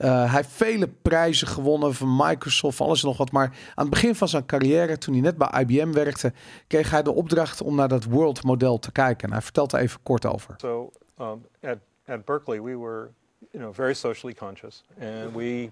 [0.01, 3.31] Eh, hij heeft vele prijzen gewonnen van Microsoft, alles nog wat.
[3.31, 3.45] Maar
[3.75, 6.33] aan het begin van zijn carrière, toen hij net bij IBM werkte,
[6.67, 9.29] kreeg hij de opdracht om naar dat World model te kijken.
[9.29, 10.55] En hij vertelt er even kort over.
[10.57, 13.11] So um, at, at Berkeley, we were,
[13.51, 15.71] you know, very socially conscious, and we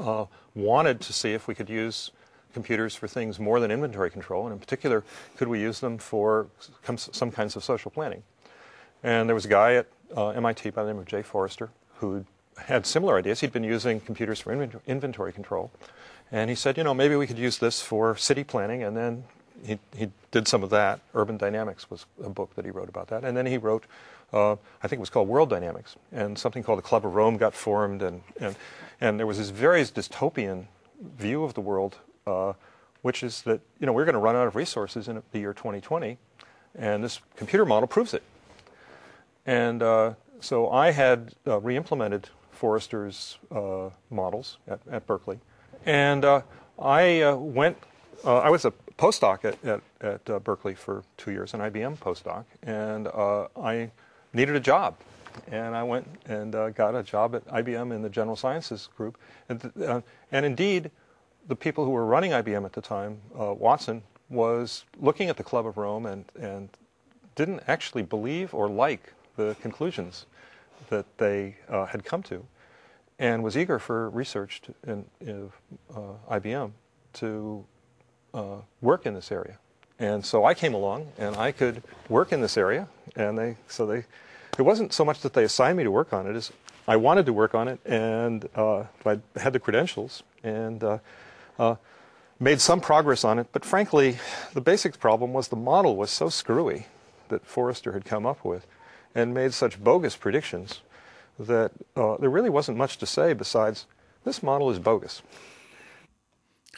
[0.00, 0.20] uh,
[0.52, 2.12] wanted to see if we could use
[2.52, 5.02] computers for things more than inventory control, and in particular,
[5.36, 6.46] could we use them for
[7.12, 8.22] some kinds of social planning.
[9.02, 11.70] And there was a guy at uh, MIT by the name of Jay Forrester
[12.02, 12.24] who
[12.58, 13.40] had similar ideas.
[13.40, 14.52] He'd been using computers for
[14.86, 15.70] inventory control,
[16.30, 19.24] and he said, you know, maybe we could use this for city planning, and then
[19.64, 21.00] he, he did some of that.
[21.14, 23.24] Urban Dynamics was a book that he wrote about that.
[23.24, 23.84] And then he wrote,
[24.32, 25.96] uh, I think it was called World Dynamics.
[26.10, 28.02] And something called the Club of Rome got formed.
[28.02, 28.56] And, and,
[29.00, 30.66] and there was this very dystopian
[31.00, 32.54] view of the world, uh,
[33.02, 35.52] which is that, you know, we're going to run out of resources in the year
[35.52, 36.18] 2020.
[36.74, 38.22] And this computer model proves it.
[39.44, 42.30] And uh, so I had uh, re-implemented
[42.62, 45.40] Forrester's uh, models at, at Berkeley,
[45.84, 46.42] and uh,
[46.78, 47.76] I uh, went.
[48.24, 51.98] Uh, I was a postdoc at at, at uh, Berkeley for two years, an IBM
[51.98, 53.08] postdoc, and
[53.56, 53.90] I
[54.32, 54.94] needed a job,
[55.48, 59.72] and I went and got a job at IBM in the General Sciences group, and
[60.30, 60.92] and indeed,
[61.48, 65.66] the people who were running IBM at the time, Watson, was looking at the Club
[65.66, 66.68] of Rome and and
[67.34, 70.26] didn't actually believe or like the conclusions
[70.92, 72.44] that they uh, had come to,
[73.18, 75.52] and was eager for research to, in, in
[75.94, 76.72] uh, IBM
[77.14, 77.64] to
[78.34, 79.58] uh, work in this area.
[79.98, 82.88] And so I came along, and I could work in this area.
[83.14, 84.04] And they, so they,
[84.58, 86.50] it wasn't so much that they assigned me to work on it as
[86.88, 90.98] I wanted to work on it, and uh, I had the credentials, and uh,
[91.58, 91.76] uh,
[92.40, 93.46] made some progress on it.
[93.52, 94.18] But frankly,
[94.52, 96.86] the basic problem was the model was so screwy
[97.28, 98.66] that Forrester had come up with,
[99.14, 100.80] and made such bogus predictions
[101.36, 103.86] that uh, there really wasn't much to say besides
[104.22, 105.22] this model is bogus.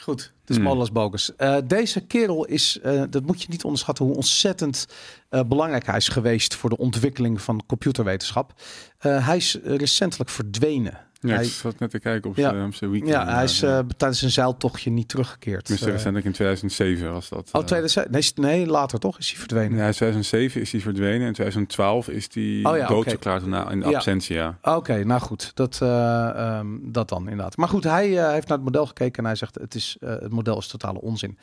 [0.01, 1.35] Goed, dus model is bogus.
[1.35, 4.87] Eh, deze kerel is, eh, dat moet je niet onderschatten, hoe ontzettend
[5.29, 8.53] eh, belangrijk hij is geweest voor de ontwikkeling van computerwetenschap.
[8.97, 11.04] Eh, hij is recentelijk verdwenen.
[11.19, 13.07] Ja, hij, ik zat net te kijken op zijn weekend.
[13.11, 15.59] ja, hij is eh, tijdens een zeiltochtje niet teruggekeerd.
[15.61, 17.49] Tenminste, Eh, recentelijk in 2007 was dat.
[17.51, 17.67] oh, eh.
[17.67, 19.77] 2000, nee, nee, later toch is hij verdwenen.
[19.77, 21.27] Ja, in 2007 is hij verdwenen.
[21.27, 23.49] In 2012 is hij Oh ja, doodverklaard in
[23.79, 23.95] Ja.
[23.95, 24.57] absentia.
[24.61, 27.57] Oké, nou goed, dat, eh, ehm, dat dan inderdaad.
[27.57, 30.09] Maar goed, hij eh, heeft naar het model gekeken en hij zegt het, is, eh,
[30.09, 31.37] het model is totale onzin.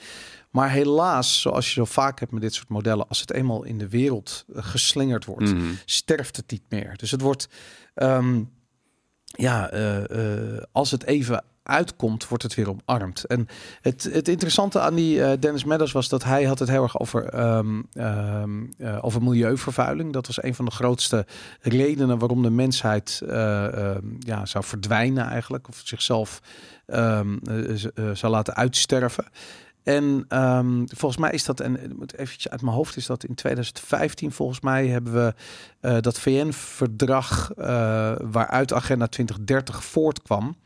[0.50, 3.78] Maar helaas, zoals je zo vaak hebt met dit soort modellen, als het eenmaal in
[3.78, 5.64] de wereld eh, geslingerd wordt, Mhm.
[5.84, 6.94] sterft het niet meer.
[6.96, 7.48] Dus het wordt,
[7.94, 8.42] ehm,
[9.32, 13.24] ja, eh, eh, als het even uitkomt, wordt het weer omarmd.
[13.24, 13.48] En
[13.80, 17.00] het, het interessante aan die eh, Dennis Meadows was dat hij had het heel erg
[17.00, 20.12] over, ehm, eh, over milieuvervuiling.
[20.12, 21.26] Dat was een van de grootste
[21.60, 25.68] redenen waarom de mensheid eh, ehm, ja, zou verdwijnen eigenlijk.
[25.68, 26.40] Of zichzelf
[28.12, 29.24] zou laten uitsterven.
[29.82, 33.24] En ehm, volgens mij is dat, en ik moet eventjes uit mijn hoofd, is dat
[33.24, 35.34] in 2015 volgens mij hebben we
[35.80, 37.64] eh, dat VN-verdrag eh,
[38.20, 40.56] waaruit Agenda 2030 voortkwam,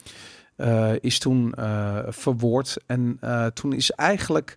[0.56, 2.76] eh, is toen eh, verwoord.
[2.86, 4.56] En eh, toen is eigenlijk,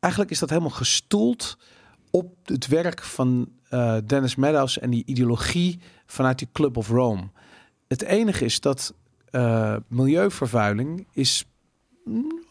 [0.00, 1.58] eigenlijk is dat helemaal gestoeld
[2.10, 7.22] op het werk van eh, Dennis Meadows en die ideologie vanuit die Club of Rome.
[7.88, 8.94] Het enige is dat
[9.30, 11.44] eh, milieuvervuiling is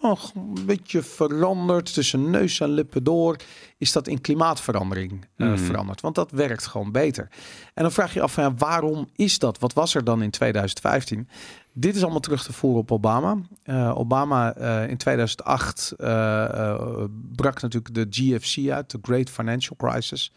[0.02, 3.36] nog een beetje veranderd tussen neus en lippen door.
[3.78, 5.58] Is dat in klimaatverandering eh, Mhm.
[5.58, 6.02] veranderd?
[6.02, 7.28] Want dat werkt gewoon beter.
[7.74, 9.60] En dan vraag je af, van, ja, waarom is dat?
[9.60, 11.28] Wat was er dan in 2015?
[11.74, 13.38] Dit is allemaal terug te voeren op Obama.
[13.64, 17.04] Eh, Obama eh, in 2008 eh, eh,
[17.36, 20.34] brak natuurlijk de GFC uit, de Great Financial Crisis.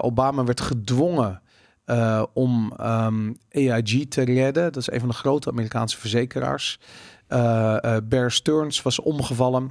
[0.00, 1.42] Obama werd gedwongen
[2.32, 4.62] om ehm, AIG te redden.
[4.72, 6.78] Dat is een van de grote Amerikaanse verzekeraars.
[7.26, 9.70] Eh, eh, Bear Stearns was omgevallen.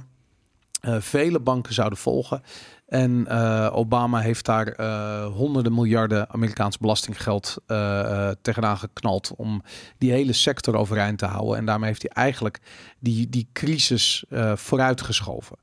[0.80, 2.42] Eh, vele banken zouden volgen.
[2.86, 3.28] En
[3.70, 4.82] Obama heeft daar
[5.26, 9.62] honderden miljarden Amerikaans belastinggeld eh, tegenaan geknald om
[9.98, 11.56] die hele sector overeind te houden.
[11.56, 12.60] En daarmee heeft hij eigenlijk
[12.98, 14.24] die, die crisis
[14.54, 15.56] vooruitgeschoven.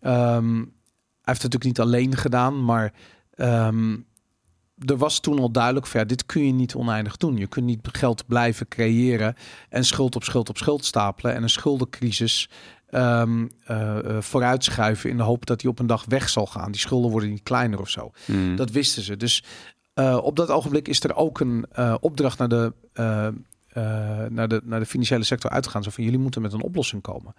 [0.00, 2.92] Ehm, hij heeft het natuurlijk niet alleen gedaan, maar
[3.34, 3.96] ehm,
[4.86, 7.36] er was toen al duidelijk van ja, dit kun je niet oneindig doen.
[7.36, 9.34] Je kunt niet geld blijven creëren
[9.68, 12.48] en schuld op schuld op schuld stapelen en een schuldencrisis
[12.88, 16.72] ehm, eh, eh, vooruitschuiven in de hoop dat die op een dag weg zal gaan.
[16.72, 18.10] Die schulden worden niet kleiner of zo.
[18.26, 18.56] Mhm.
[18.56, 19.16] Dat wisten ze.
[19.16, 19.44] Dus
[19.94, 21.66] eh, op dat ogenblik is er ook een
[22.00, 22.72] opdracht naar de,
[24.28, 25.82] naar, de, naar de financiële sector uitgegaan.
[25.82, 27.34] Zo van jullie moeten met een oplossing komen.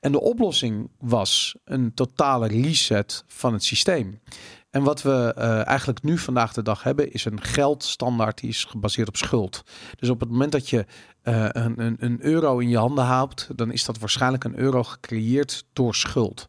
[0.00, 4.20] En de oplossing was een totale reset van het systeem.
[4.70, 8.64] En wat we eh, eigenlijk nu vandaag de dag hebben, is een geldstandaard die is
[8.64, 9.62] gebaseerd op schuld.
[9.96, 10.86] Dus op het moment dat je
[11.22, 14.82] eh, een, een, een euro in je handen houdt, dan is dat waarschijnlijk een euro
[14.82, 16.48] gecreëerd door schuld.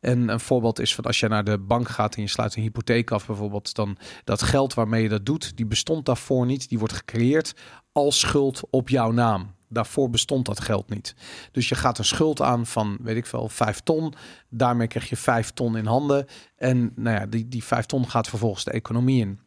[0.00, 2.62] En een voorbeeld is van als je naar de bank gaat en je sluit een
[2.62, 6.68] hypotheek af bijvoorbeeld, dan dat geld waarmee je dat doet, die bestond daarvoor niet.
[6.68, 7.54] Die wordt gecreëerd
[7.92, 9.53] als schuld op jouw naam.
[9.68, 11.14] Daarvoor bestond dat geld niet.
[11.52, 14.14] Dus je gaat een schuld aan van, weet ik veel, vijf ton.
[14.48, 16.26] Daarmee krijg je vijf ton in handen.
[16.56, 19.40] En nou ja, die, die vijf ton gaat vervolgens de economie in.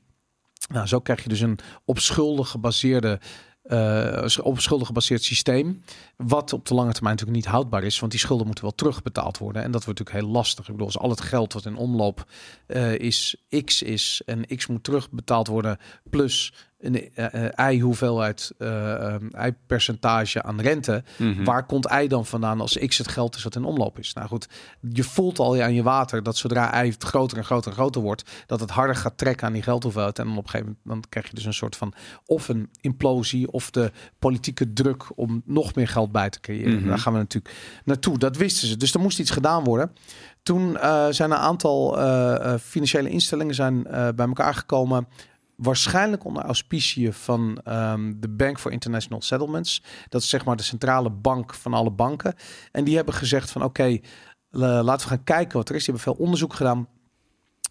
[0.69, 3.19] Nou, zo krijg je dus een op schulden gebaseerde
[3.67, 5.83] eh, op schulden gebaseerd systeem.
[6.17, 7.99] Wat op de lange termijn natuurlijk niet houdbaar is.
[7.99, 9.63] Want die schulden moeten wel terugbetaald worden.
[9.63, 10.65] En dat wordt natuurlijk heel lastig.
[10.65, 12.25] Ik bedoel, als al het geld wat in omloop
[12.67, 14.21] eh, is X is.
[14.25, 15.77] En X moet terugbetaald worden.
[16.09, 21.03] Plus een eh, eh, ei-hoeveelheid, eh, eh, ei-percentage aan rente.
[21.17, 21.43] Mhm.
[21.43, 24.13] Waar komt ei dan vandaan als x het geld is wat in omloop is?
[24.13, 24.47] Nou goed,
[24.91, 28.01] je voelt al aan je water dat zodra ei het groter en groter en groter
[28.01, 30.19] wordt, dat het harder gaat trekken aan die geldhoeveelheid.
[30.19, 31.93] En dan op een gegeven moment dan krijg je dus een soort van
[32.25, 36.79] of een implosie of de politieke druk om nog meer geld bij te creëren.
[36.79, 36.87] Mhm.
[36.87, 37.55] Daar gaan we natuurlijk
[37.85, 38.17] naartoe.
[38.17, 38.77] Dat wisten ze.
[38.77, 39.91] Dus er moest iets gedaan worden.
[40.43, 40.77] Toen
[41.09, 41.97] zijn een aantal
[42.59, 43.83] financiële instellingen zijn,
[44.15, 45.07] bij elkaar gekomen.
[45.57, 49.83] Waarschijnlijk onder auspiciën van ehm, de Bank for International Settlements.
[50.09, 52.35] Dat is zeg maar de centrale bank van alle banken.
[52.71, 53.99] En die hebben gezegd van oké, eh,
[54.59, 55.85] laten we gaan kijken wat er is.
[55.85, 56.87] Die hebben veel onderzoek gedaan.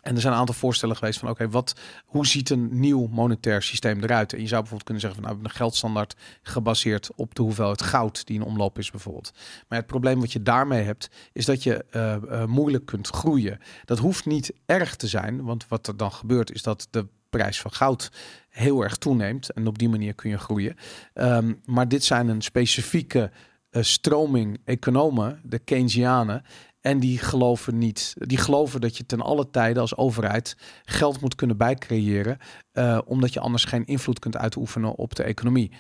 [0.07, 1.75] En er zijn een aantal voorstellen geweest van oké, wat,
[2.05, 4.33] hoe ziet een nieuw monetair systeem eruit?
[4.33, 8.27] En je zou bijvoorbeeld kunnen zeggen van nou, een geldstandaard gebaseerd op de hoeveelheid goud
[8.27, 9.33] die in omloop is bijvoorbeeld.
[9.69, 13.59] Maar het probleem wat je daarmee hebt, is dat je eh, eh, moeilijk kunt groeien.
[13.85, 17.61] Dat hoeft niet erg te zijn, want wat er dan gebeurt is dat de prijs
[17.61, 18.11] van goud
[18.49, 20.77] heel erg toeneemt en op die manier kun je groeien.
[21.13, 23.31] Ehm, maar dit zijn een specifieke
[23.71, 26.43] eh, stroming economen, de Keynesianen.
[26.81, 28.15] En die geloven niet.
[28.19, 32.39] Die geloven dat je ten alle tijde als overheid geld moet kunnen bijcreëren.
[32.73, 35.73] eh, omdat je anders geen invloed kunt uitoefenen op de economie.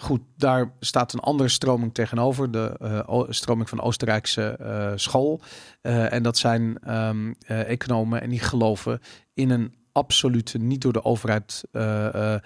[0.00, 2.50] Goed, daar staat een andere stroming tegenover.
[2.50, 2.76] De
[3.08, 5.40] eh, stroming van Oostenrijkse school.
[5.80, 9.00] En dat zijn ehm, eh, economen en die geloven
[9.34, 12.40] in een absolute, niet door de overheid eh, eh,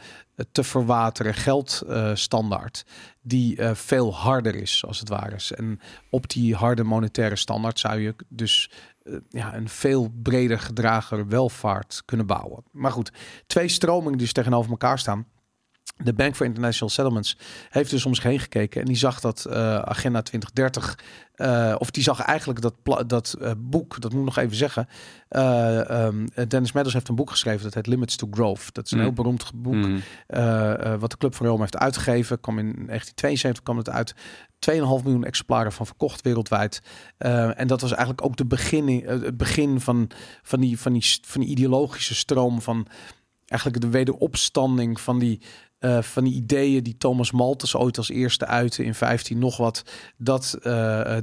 [0.53, 2.85] te verwateren geldstandaard.
[3.23, 5.37] die eh, veel harder is, als het ware.
[5.57, 5.81] En
[6.11, 8.71] op die harde monetaire standaard zou je dus
[9.29, 12.65] ja, een veel breder gedragen welvaart kunnen bouwen.
[12.73, 13.13] Maar goed,
[13.47, 15.27] twee stromingen die dus tegenover elkaar staan.
[16.05, 17.37] De Bank for International Settlements
[17.71, 20.99] heeft dus om zich heen gekeken en die zag dat eh, Agenda 2030,
[21.35, 22.75] eh, of die zag eigenlijk dat,
[23.07, 24.89] dat eh, boek, dat moet ik nog even zeggen.
[25.29, 28.75] eh, ehm, Dennis Meadows heeft een boek geschreven dat heet Limits to Growth.
[28.75, 29.05] Dat is een Mm.
[29.05, 29.87] heel beroemd boek
[30.27, 32.41] eh, wat de Club van Rome heeft uitgegeven.
[32.41, 34.15] Kwam in 1972 kwam het uit.
[34.59, 36.83] 2,5 miljoen exemplaren van verkocht wereldwijd.
[37.19, 40.11] En dat was eigenlijk ook de begin, het begin van,
[40.43, 42.87] van, die, van, die, van die ideologische stroom van
[43.47, 45.41] eigenlijk de wederopstanding van die,
[45.83, 49.83] eh, van die ideeën die Thomas Malthus ooit als eerste uitte in 15 nog wat.
[50.17, 50.63] Dat eh,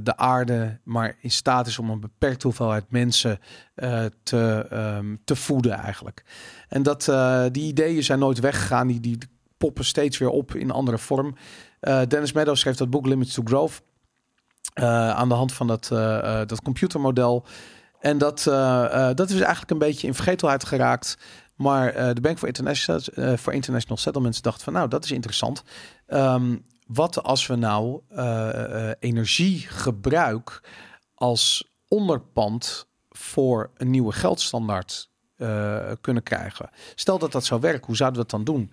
[0.02, 3.38] de aarde maar in staat is om een beperkte hoeveelheid mensen
[3.74, 6.24] eh, te, ehm, te voeden eigenlijk.
[6.68, 7.12] En dat
[7.52, 8.86] die ideeën zijn nooit weggegaan.
[8.86, 9.18] Die, die
[9.58, 11.34] poppen steeds weer op in andere vorm.
[12.08, 13.82] Dennis Meadows schreef dat boek Limits to Growth.
[15.14, 15.88] aan de hand van dat,
[16.48, 17.44] dat computermodel.
[18.00, 18.42] En dat,
[19.14, 21.16] dat is eigenlijk een beetje in vergetelheid geraakt.
[21.60, 25.10] Maar eh, de Bank for International, eh, for International Settlements dacht van nou, dat is
[25.10, 25.62] interessant.
[26.06, 26.56] Ehm,
[26.86, 30.62] wat als we nou eh, energiegebruik
[31.14, 35.08] als onderpand voor een nieuwe geldstandaard
[36.00, 36.70] kunnen krijgen?
[36.94, 38.72] Stel dat dat zou werken, hoe zouden we dat dan doen?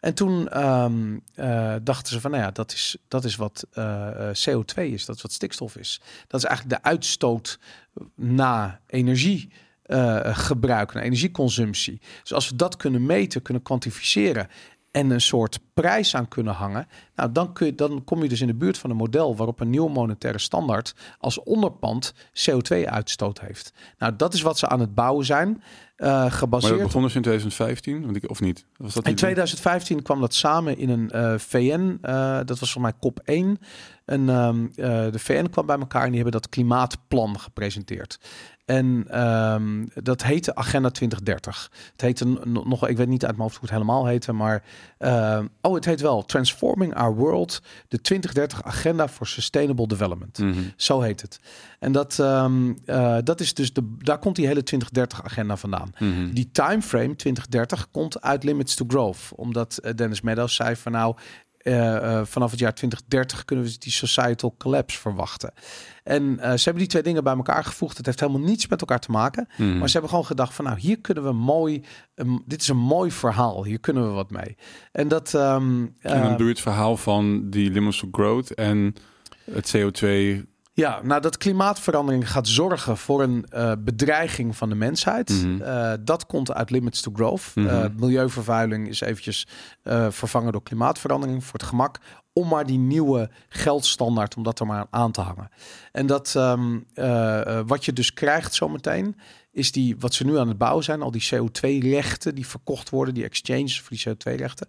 [0.00, 4.28] En toen ehm, eh, dachten ze van, nou ja, dat is, dat is wat eh,
[4.28, 6.00] eh, CO2 is, dat is wat stikstof is.
[6.26, 7.58] Dat is eigenlijk de uitstoot
[8.14, 9.52] na energie.
[9.88, 12.00] Eh, gebruik, naar energieconsumptie.
[12.22, 14.48] Dus als we dat kunnen meten, kunnen kwantificeren
[14.90, 18.40] en een soort prijs aan kunnen hangen, nou dan, kun je, dan kom je dus
[18.40, 23.72] in de buurt van een model waarop een nieuwe monetaire standaard als onderpand CO2-uitstoot heeft.
[23.98, 25.62] Nou, dat is wat ze aan het bouwen zijn,
[25.96, 28.64] eh, Maar gebaseerd dat begon dus in 2015, want ik, of niet?
[28.76, 32.72] Was dat in niet- 2015 kwam dat samen in een eh, VN, eh, dat was
[32.72, 33.58] voor mij COP 1.
[34.04, 38.18] En eh, de VN kwam bij elkaar en die hebben dat klimaatplan gepresenteerd.
[38.68, 41.70] En ehm, dat heette Agenda 2030.
[41.92, 42.24] Het heette
[42.64, 44.62] nog, ik weet niet uit mijn hoofd hoe het helemaal heette, maar
[44.98, 50.38] ehm, oh, het heet wel Transforming Our World, de 2030 Agenda for Sustainable Development.
[50.38, 50.60] Mhm.
[50.76, 51.40] Zo heet het.
[51.78, 55.90] En dat, ehm, eh, dat is dus de, daar komt die hele 2030 agenda vandaan.
[55.98, 56.30] Mhm.
[56.32, 59.28] Die timeframe 2030 komt uit Limits to Growth.
[59.34, 61.16] Omdat eh, Dennis Meadows zei van nou,
[61.68, 65.52] eh, eh, vanaf het jaar 2030 kunnen we die societal collapse verwachten.
[66.04, 67.96] En eh, ze hebben die twee dingen bij elkaar gevoegd.
[67.96, 69.48] Het heeft helemaal niets met elkaar te maken.
[69.56, 69.76] Mhm.
[69.78, 71.82] Maar ze hebben gewoon gedacht van nou, hier kunnen we mooi,
[72.14, 73.64] een- dit is een mooi verhaal.
[73.64, 74.56] Hier kunnen we wat mee.
[74.92, 75.34] En dat...
[75.34, 78.94] ehm, En dan eh, doe je het verhaal van die to growth en
[79.50, 80.06] het CO2.
[80.78, 85.30] Ja, nou dat klimaatverandering gaat zorgen voor een eh, bedreiging van de mensheid.
[85.30, 85.62] Mhm.
[85.62, 87.52] Eh, dat komt uit Limits to Growth.
[87.54, 89.46] Eh, milieuvervuiling is eventjes
[90.08, 91.98] vervangen door klimaatverandering voor het gemak.
[92.38, 95.50] Om maar die nieuwe geldstandaard, om dat er maar aan te hangen.
[95.92, 96.54] En dat eh,
[96.94, 99.16] uh, wat je dus krijgt zometeen,
[99.50, 103.14] is die, wat ze nu aan het bouwen zijn, al die CO2-rechten die verkocht worden,
[103.14, 104.68] die exchanges voor die CO2-rechten.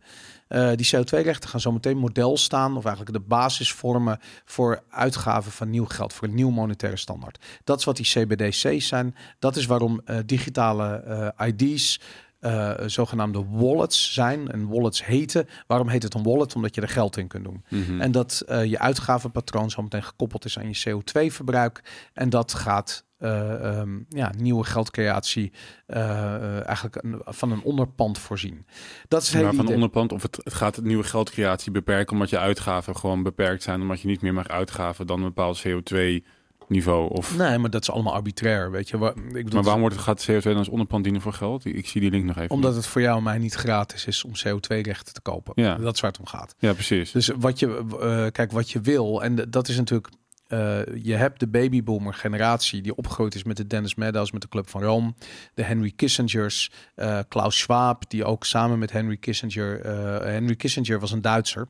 [0.50, 5.52] Uh, die CO2-rechten gaan zo meteen model staan, of eigenlijk de basis vormen voor uitgaven
[5.52, 7.46] van nieuw geld, voor een nieuw monetaire standaard.
[7.64, 9.16] Dat is wat die CBDC's zijn.
[9.40, 12.00] Dat is waarom digitale ID's
[12.40, 14.52] eh, zogenaamde wallets zijn.
[14.52, 15.48] En wallets heten.
[15.68, 16.56] Waarom heet het een wallet?
[16.56, 17.64] Omdat je er geld in kunt doen.
[17.70, 18.02] Mhm.
[18.02, 21.84] En dat eh, je uitgavenpatroon zo meteen gekoppeld is aan je CO2-verbruik.
[22.14, 25.52] En dat gaat eh, ehm, ja, nieuwe geldcreatie
[25.88, 28.66] eigenlijk een, van een onderpand voorzien.
[29.08, 29.74] Dat is maar van de idee.
[29.74, 33.82] onderpand of het, het gaat het nieuwe geldcreatie beperken omdat je uitgaven gewoon beperkt zijn,
[33.82, 36.24] omdat je niet meer mag uitgaven dan een bepaald CO2
[36.70, 38.96] niveau of Nee, maar dat is allemaal arbitrair, weet je.
[38.98, 41.66] Ik bedoel, maar waarom wordt het, gaat CO2 dan als onderpand dienen voor geld?
[41.66, 42.50] Ik zie die link nog even.
[42.50, 45.54] Omdat het voor jou en mij niet gratis is om CO2-rechten te kopen.
[45.56, 45.76] Ja.
[45.76, 46.56] Dat is waar het om gaat.
[46.58, 47.12] Ja, precies.
[47.12, 50.10] Dus wat je, eh, kijk, wat je wil, en dat is natuurlijk,
[50.48, 54.48] eh, je hebt de babyboomer generatie die opgegroeid is met de Dennis Meadows, met de
[54.48, 55.14] Club van Rome,
[55.54, 59.88] de Henry Kissingers, eh, Klaus Schwab, die ook samen met Henry Kissinger,
[60.26, 61.68] Henry Kissinger was een Duitser,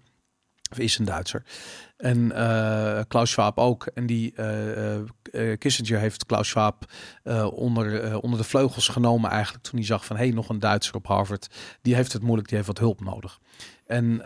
[0.71, 1.43] of is een Duitser.
[1.99, 3.85] En eh, Klaus Schwab ook.
[3.85, 6.91] En die eh, Kissinger heeft Klaus Schwab
[7.53, 10.95] onder, onder de vleugels genomen eigenlijk toen hij zag van hé, hey, nog een Duitser
[10.95, 11.47] op Harvard.
[11.81, 13.39] Die heeft het moeilijk, die heeft wat hulp nodig.
[13.85, 14.21] En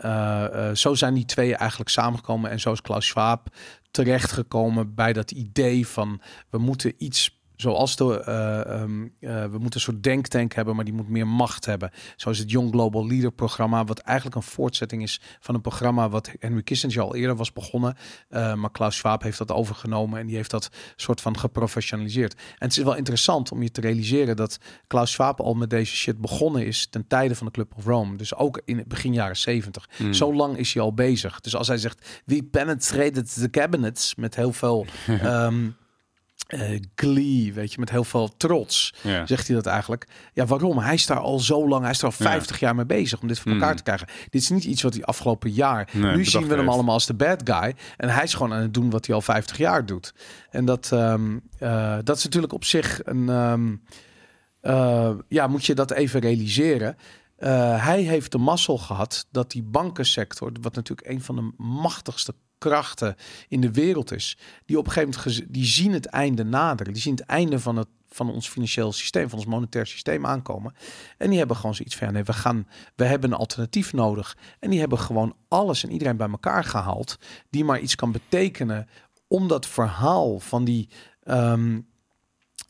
[0.76, 2.50] zo zijn die twee eigenlijk samengekomen.
[2.50, 3.48] En zo is Klaus Schwab
[3.90, 6.20] terechtgekomen bij dat idee van
[6.50, 10.84] we moeten iets zoals de, eh, ehm, eh, we moeten een soort denktank hebben, maar
[10.84, 11.90] die moet meer macht hebben.
[12.16, 16.30] Zoals het Young Global Leader programma, wat eigenlijk een voortzetting is van een programma wat
[16.38, 17.96] Henry Kissinger al eerder was begonnen.
[18.28, 22.34] Eh, maar Klaus Schwab heeft dat overgenomen en die heeft dat soort van geprofessionaliseerd.
[22.34, 25.96] En het is wel interessant om je te realiseren dat Klaus Schwab al met deze
[25.96, 28.16] shit begonnen is ten tijde van de Club of Rome.
[28.16, 29.88] Dus ook in het begin jaren 70.
[30.10, 31.40] Zo lang is hij al bezig.
[31.40, 35.66] Dus als hij zegt, we penetrated the cabinets met heel veel ehm,
[36.46, 39.26] eh, glee, weet je, met heel veel trots, Ja.
[39.26, 40.06] zegt hij dat eigenlijk.
[40.32, 40.78] Ja, waarom?
[40.78, 42.24] Hij is daar al zo lang, hij is er al Ja.
[42.24, 43.76] 50 jaar mee bezig om dit voor elkaar Mm.
[43.76, 44.08] te krijgen.
[44.30, 45.88] Dit is niet iets wat hij afgelopen jaar.
[45.92, 47.74] Nee, nu zien we hem allemaal als de bad guy.
[47.96, 50.14] En hij is gewoon aan het doen wat hij al 50 jaar doet.
[50.50, 53.28] En dat, ehm, eh, dat is natuurlijk op zich een.
[53.28, 53.74] ehm,
[54.60, 56.96] eh, ja, moet je dat even realiseren.
[57.78, 62.34] Hij heeft de mazzel gehad dat die bankensector, wat natuurlijk een van de machtigste
[62.68, 63.16] krachten
[63.48, 66.92] in de wereld is, die op een gegeven moment die zien het einde naderen.
[66.92, 70.74] Die zien het einde van het van ons financieel systeem, van ons monetair systeem aankomen.
[71.18, 74.36] En die hebben gewoon zoiets van, nee, we gaan, we hebben een alternatief nodig.
[74.60, 77.18] En die hebben gewoon alles en iedereen bij elkaar gehaald,
[77.50, 78.88] die maar iets kan betekenen
[79.28, 80.88] om dat verhaal van die
[81.22, 81.80] ehm,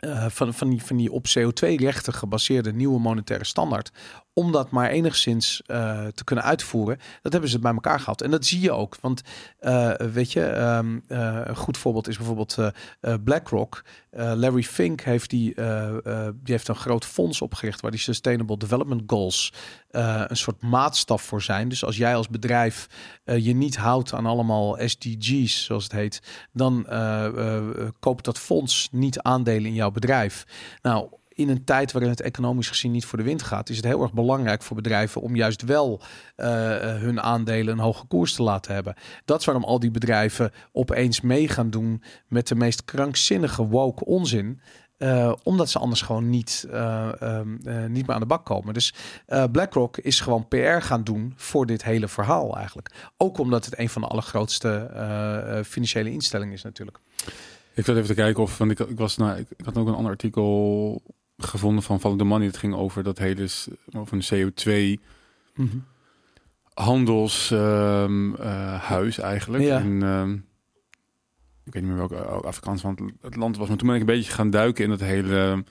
[0.04, 3.92] eh, van, van, die, van die op CO2-rechten gebaseerde nieuwe monetaire standaard.
[4.32, 6.98] Om dat maar enigszins eh, te kunnen uitvoeren.
[7.22, 8.20] Dat hebben ze bij elkaar gehad.
[8.20, 8.96] En dat zie je ook.
[9.00, 9.22] Want
[9.58, 12.56] eh, weet je, ehm, eh, een goed voorbeeld is bijvoorbeeld
[13.24, 13.84] BlackRock.
[14.14, 18.00] Eh, Larry Fink heeft, die, eh, eh, die heeft een groot fonds opgericht waar die
[18.00, 19.52] Sustainable Development Goals
[19.90, 21.68] een soort maatstaf voor zijn.
[21.68, 22.86] Dus als jij als bedrijf
[23.24, 26.86] je niet houdt aan allemaal SDG's, zoals het heet, dan
[28.00, 30.44] koopt dat fonds niet aandelen in jouw bedrijf.
[30.82, 33.84] Nou, in een tijd waarin het economisch gezien niet voor de wind gaat, is het
[33.84, 36.00] heel erg belangrijk voor bedrijven om juist wel
[36.36, 38.94] eh, eh, hun aandelen een hoge koers te laten hebben.
[39.24, 44.04] Dat is waarom al die bedrijven opeens mee gaan doen met de meest krankzinnige woke
[44.04, 44.60] onzin.
[45.04, 48.74] Eh, omdat ze anders gewoon niet, eh, ehm, eh, niet meer aan de bak komen.
[48.74, 48.94] Dus
[49.52, 53.12] BlackRock is gewoon PR gaan doen voor dit hele verhaal eigenlijk.
[53.16, 56.98] Ook omdat het een van de allergrootste financiële instellingen is natuurlijk.
[57.74, 59.94] Ik zat even te kijken of, want ik, ik was nou, ik had ook een
[59.94, 61.02] ander artikel
[61.44, 62.46] gevonden van Follow the Money.
[62.46, 63.48] Het ging over dat hele
[63.96, 64.52] over een
[64.98, 65.00] CO2
[66.74, 69.62] handelshuis eigenlijk.
[69.62, 69.78] Ja.
[69.78, 70.32] In, ehm,
[71.64, 74.02] ik weet niet meer welke uh, Afrikaans want het land was, maar toen ben ik
[74.02, 75.64] een beetje gaan duiken in het hele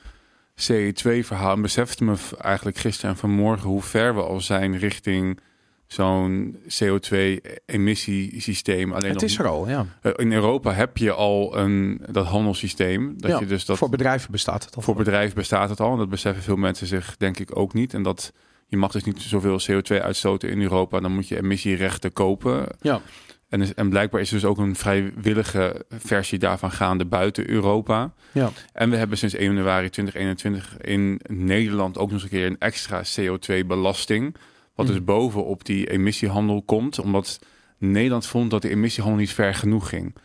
[0.56, 5.40] CO2-verhaal en besefte me eigenlijk gisteren en vanmorgen hoe ver we al zijn richting
[5.88, 8.94] zo'n CO2-emissiesysteem.
[8.94, 9.86] Alleen Het is er al, ja.
[10.02, 13.14] eh, in Europa heb je al een dat handelssysteem.
[13.18, 14.82] Dat Ja, je dus dat Voor bedrijven bestaat het al.
[14.82, 15.92] voor bedrijven bestaat het al.
[15.92, 17.94] En dat beseffen veel mensen zich denk ik ook niet.
[17.94, 18.34] En dat
[18.68, 21.00] je mag dus niet zoveel CO2 uitstoten in Europa.
[21.00, 22.66] Dan moet je emissierechten kopen.
[22.82, 23.02] Ja.
[23.50, 28.14] En, en blijkbaar is er dus ook een vrijwillige versie daarvan gaande buiten Europa.
[28.32, 28.52] Ja.
[28.74, 32.60] En we hebben sinds 1 januari 2021 in Nederland ook nog eens een keer een
[32.60, 34.36] extra CO2-belasting.
[34.76, 37.00] Wat dus bovenop die emissiehandel komt.
[37.00, 37.40] Omdat
[37.78, 40.16] Nederland vond dat de emissiehandel niet ver genoeg ging.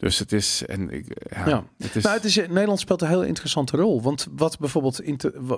[0.00, 0.66] Dus het is...
[0.66, 1.64] En ik, ja, Ja.
[1.78, 4.02] Het is Nou, het is, Nederland speelt een heel interessante rol.
[4.02, 5.02] Want wat bijvoorbeeld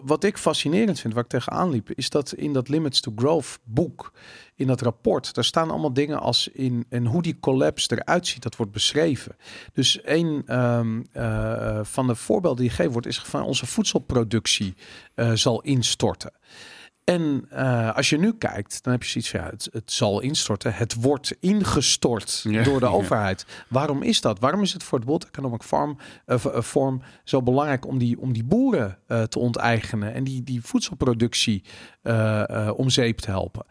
[0.05, 3.59] wat ik fascinerend vind, waar ik tegenaan liep, is dat in dat Limits to Growth
[3.65, 4.13] boek,
[4.55, 8.43] in dat rapport, daar staan allemaal dingen als in en hoe die collapse eruit ziet,
[8.43, 9.37] dat wordt beschreven.
[9.73, 14.75] Dus een ehm, eh, van de voorbeelden die gegeven wordt, is van onze voedselproductie
[15.15, 16.33] eh, zal instorten.
[17.05, 20.21] En eh, als je nu kijkt, dan heb je zoiets van ja, het, het zal
[20.21, 20.75] instorten.
[20.75, 22.93] Het wordt ingestort Ja, door de ja.
[22.93, 23.47] overheid.
[23.69, 24.39] Waarom is dat?
[24.39, 28.21] Waarom is het voor het World Economic Farm, eh, eh, Forum zo belangrijk om die,
[28.21, 28.99] om die boeren
[29.29, 31.65] te onteigenen en die, die voedselproductie
[32.77, 33.65] om zeep te helpen?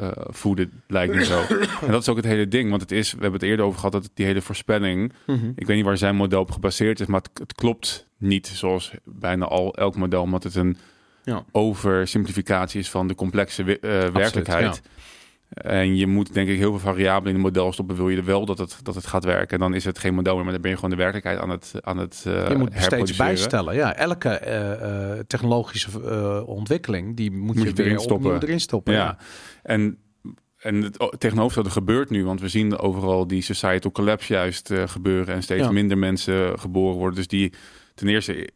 [0.00, 1.40] eh, voeden, lijkt me zo.
[1.86, 2.70] en dat is ook het hele ding.
[2.70, 5.12] Want het is, we hebben het eerder over gehad, dat die hele voorspelling.
[5.26, 5.52] Mhm.
[5.54, 8.92] Ik weet niet waar zijn model op gebaseerd is, maar het, het klopt niet zoals
[9.04, 10.76] bijna al elk model, omdat het een
[11.24, 11.44] Ja.
[11.52, 14.82] oversimplificatie is van de complexe eh, werkelijkheid.
[15.50, 18.24] En je moet denk ik heel veel variabelen in het model stoppen, wil je er
[18.24, 19.48] wel dat het, dat het gaat werken.
[19.54, 21.50] En dan is het geen model meer, maar dan ben je gewoon de werkelijkheid aan
[21.50, 23.74] het, aan het eh Je moet steeds bijstellen.
[23.74, 25.88] Ja, elke eh, eh, technologische
[26.46, 28.42] ontwikkeling, die moet, Moet je je weer erin stoppen.
[28.42, 28.92] erin stoppen.
[28.94, 28.98] Ja.
[29.04, 29.18] Ja.
[29.62, 29.98] En,
[30.56, 35.34] en het o- tegenovergestelde gebeurt nu, want we zien overal die societal collapse juist gebeuren
[35.34, 35.70] en steeds Ja.
[35.70, 37.14] minder mensen geboren worden.
[37.16, 37.52] Dus die,
[37.94, 38.50] ten eerste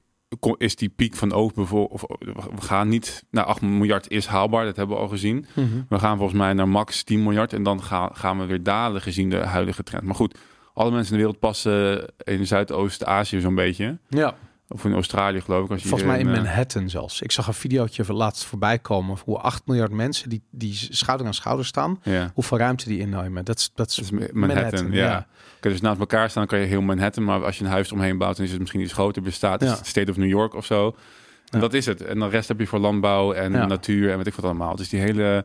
[0.58, 4.76] is die piek van overbevolking, of we gaan niet naar 8 miljard is haalbaar, dat
[4.76, 5.46] hebben we al gezien.
[5.54, 5.66] Mhm.
[5.88, 9.00] We gaan volgens mij naar max 10 miljard en dan gaan, gaan we weer dalen
[9.00, 10.02] gezien de huidige trend.
[10.04, 10.38] Maar goed,
[10.74, 13.98] alle mensen in de wereld passen in Zuidoost-Azië zo'n beetje.
[14.08, 14.34] ja.
[14.68, 15.70] Of in Australië geloof ik.
[15.70, 17.22] Als Volgens mij in eh, Manhattan zelfs.
[17.22, 21.26] Ik zag een videootje van laatst voorbij komen hoe 8 miljard mensen die, die schouder
[21.26, 22.30] aan schouder staan, Ja.
[22.34, 23.44] hoeveel ruimte die innemen.
[23.44, 24.00] Dat is, dat
[24.32, 25.26] Manhattan, ja.
[25.56, 28.18] Oké, dus naast elkaar staan kan je heel Manhattan, maar als je een huis omheen
[28.18, 29.22] bouwt, dan is het misschien iets groter.
[29.22, 29.78] Bestaat Ja.
[29.82, 30.86] State of New York of zo.
[30.86, 30.94] En
[31.44, 31.58] Ja.
[31.58, 32.02] dat is het.
[32.04, 33.66] En de rest heb je voor landbouw en Ja.
[33.66, 34.76] natuur en weet ik wat allemaal.
[34.76, 35.44] Dus die hele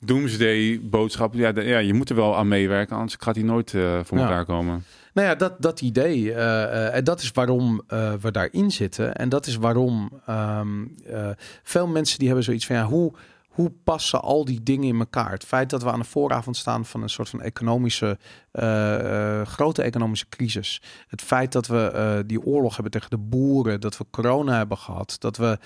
[0.00, 3.98] doomsday boodschap, ja, ja, je moet er wel aan meewerken, anders gaat die nooit eh,
[4.04, 4.24] voor Ja.
[4.24, 4.84] elkaar komen.
[5.14, 6.32] Nou ja, dat, dat idee.
[6.32, 7.82] eh, eh, en dat is waarom
[8.20, 9.14] we daarin zitten.
[9.14, 11.28] En dat is waarom ehm, eh,
[11.62, 13.12] veel mensen die hebben zoiets van ja, hoe,
[13.56, 15.30] hoe passen al die dingen in elkaar?
[15.30, 18.18] Het feit dat we aan de vooravond staan van een soort van economische,
[18.50, 20.82] eh, eh, grote economische crisis.
[21.08, 24.78] Het feit dat we eh, die oorlog hebben tegen de boeren, dat we corona hebben
[24.78, 25.58] gehad, dat we,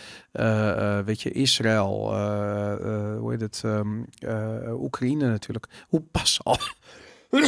[1.04, 2.14] weet je, Israël,
[3.18, 5.66] hoe heet het, ehm, eh, Oekraïne natuurlijk.
[5.88, 6.56] Hoe passen al.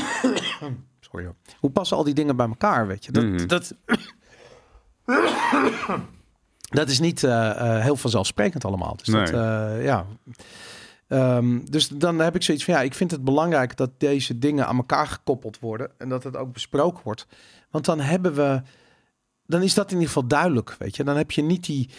[1.00, 1.24] Sorry.
[1.24, 1.34] hoor.
[1.60, 3.12] Hoe passen al die dingen bij elkaar, weet je?
[3.12, 3.46] Dat, Mhm.
[3.46, 3.74] dat,
[6.72, 8.96] dat is niet eh, eh, heel vanzelfsprekend allemaal.
[8.96, 9.22] Dus Nee.
[9.22, 10.06] eh, ja.
[11.08, 14.66] Ehm, dus dan heb ik zoiets van, ja, ik vind het belangrijk dat deze dingen
[14.66, 17.26] aan elkaar gekoppeld worden en dat het ook besproken wordt.
[17.70, 18.62] Want dan hebben we,
[19.46, 21.04] dan is dat in ieder geval duidelijk, weet je.
[21.04, 21.90] Dan heb je niet die,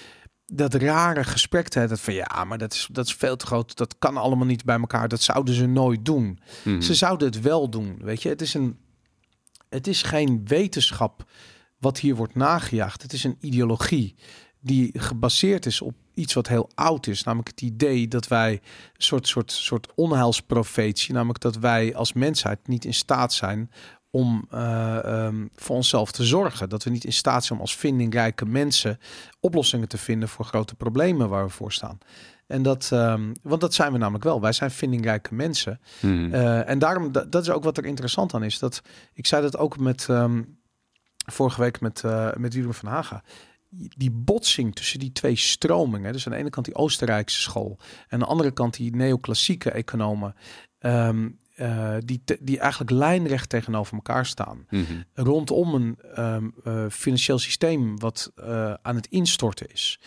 [0.46, 3.78] dat rare gesprek te hebben van, ja, maar dat is, dat is veel te groot,
[3.78, 6.40] dat kan allemaal niet bij elkaar, dat zouden ze nooit doen.
[6.64, 6.82] Mhm.
[6.82, 8.30] Ze zouden het wel doen, weet je.
[8.30, 8.78] Het is, een,
[9.70, 11.24] het is geen wetenschap
[11.80, 13.02] wat hier wordt nagejaagd.
[13.02, 14.16] Het is een ideologie
[14.64, 17.24] die gebaseerd is op iets wat heel oud is.
[17.24, 18.60] Namelijk het idee dat wij een
[18.98, 21.14] soort, soort, soort onheilsprofetie...
[21.14, 23.72] namelijk dat wij als mensheid niet in staat zijn
[24.12, 26.70] om eh, ehm, voor onszelf te zorgen.
[26.70, 29.00] Dat we niet in staat zijn om als vindingrijke mensen
[29.40, 31.98] oplossingen te vinden voor grote problemen waar we voor staan.
[32.48, 34.42] En dat, ehm, want dat zijn we namelijk wel.
[34.42, 35.80] Wij zijn vindingrijke mensen.
[36.02, 36.34] Mhm.
[36.34, 38.60] Eh, en daarom, da- dat is ook wat er interessant aan is.
[38.60, 38.82] Dat,
[39.14, 40.42] ik zei dat ook met ehm,
[41.26, 43.24] vorige week met, eh met Wiebe van Haga.
[43.76, 46.14] Die botsing tussen die twee stromingen.
[46.14, 47.78] Dus aan de ene kant die Oostenrijkse school.
[47.80, 50.36] En aan de andere kant die neoclassieke economen.
[50.80, 54.66] ehm, eh, die, te- die eigenlijk lijnrecht tegenover elkaar staan.
[54.70, 54.84] Mhm.
[55.14, 60.00] Rondom een ehm, eh, financieel systeem wat eh, aan het instorten is.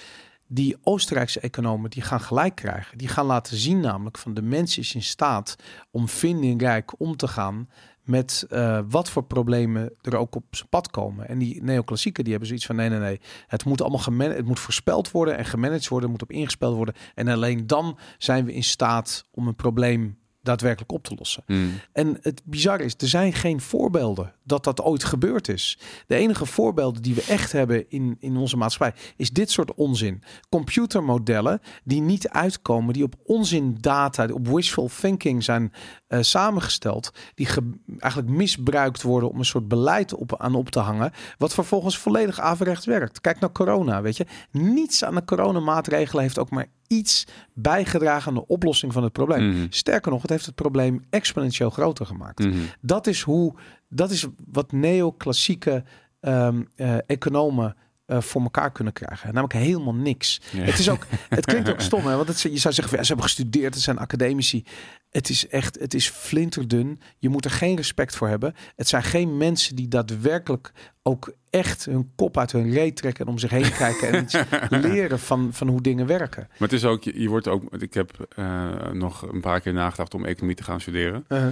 [0.49, 2.99] die Oostenrijkse economen die gaan gelijk krijgen.
[2.99, 5.57] Die gaan laten zien namelijk van de mens is in staat
[5.91, 7.69] om vindingrijk om te gaan
[8.07, 11.29] met eh, wat voor problemen er ook op zijn pad komen.
[11.29, 13.21] En die neoclassieken die hebben zoiets van nee, nee, nee.
[13.47, 16.95] Het moet allemaal geman het moet voorspeld worden en gemanaged worden, moet op ingespeeld worden.
[17.15, 21.43] En alleen dan zijn we in staat om een probleem daadwerkelijk op te lossen.
[21.47, 21.73] Hmm.
[21.93, 25.79] En het bizarre is, er zijn geen voorbeelden dat dat ooit gebeurd is.
[26.07, 30.23] De enige voorbeelden die we echt hebben in, in onze maatschappij is dit soort onzin.
[30.49, 35.73] Computermodellen die niet uitkomen, die op onzin data, op wishful thinking zijn
[36.07, 40.79] eh, samengesteld, die ge- eigenlijk misbruikt worden om een soort beleid op, aan op te
[40.79, 43.21] hangen, wat vervolgens volledig averechts werkt.
[43.21, 44.27] Kijk naar corona, weet je.
[44.51, 49.49] Niets aan de coronamaatregelen heeft ook maar iets bijgedragen aan de oplossing van het probleem.
[49.49, 49.67] Mhm.
[49.71, 52.39] Sterker nog, het heeft het probleem exponentieel groter gemaakt.
[52.39, 52.57] Mhm.
[52.81, 53.55] Dat is hoe,
[53.89, 55.85] dat is wat neoclassieke
[56.21, 57.77] ehm, eh, economen
[58.07, 59.27] eh, voor elkaar kunnen krijgen.
[59.27, 60.41] Namelijk helemaal niks.
[60.53, 60.63] Ja.
[60.63, 62.17] Het is ook, het klinkt ook stom, hè?
[62.17, 64.65] Want het, je zou zeggen, ja, ze hebben gestudeerd, het zijn academici.
[65.11, 67.01] Het is echt, het is flinterdun.
[67.19, 68.55] Je moet er geen respect voor hebben.
[68.77, 73.31] Het zijn geen mensen die daadwerkelijk ook echt hun kop uit hun reet trekken en
[73.31, 74.37] om zich heen kijken en iets
[74.89, 76.47] leren van, van hoe dingen werken.
[76.49, 79.73] Maar het is ook, je, je wordt ook, ik heb eh, nog een paar keer
[79.73, 81.25] nagedacht om economie te gaan studeren.
[81.29, 81.47] Uh,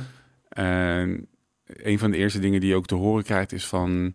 [1.00, 1.26] En
[1.66, 4.14] een van de eerste dingen die je ook te horen krijgt is van...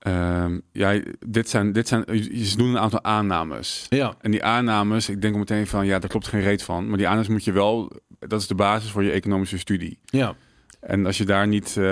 [0.00, 2.04] ehm, ja, dit zijn, dit zijn,
[2.44, 3.86] ze doen een aantal aannames.
[3.88, 4.14] ja.
[4.20, 6.88] En die aannames, ik denk meteen van, ja, daar klopt geen reet van.
[6.88, 9.98] Maar die aannames moet je wel, dat is de basis voor je economische studie.
[10.04, 10.34] Ja.
[10.80, 11.84] En als je daar niet, eh,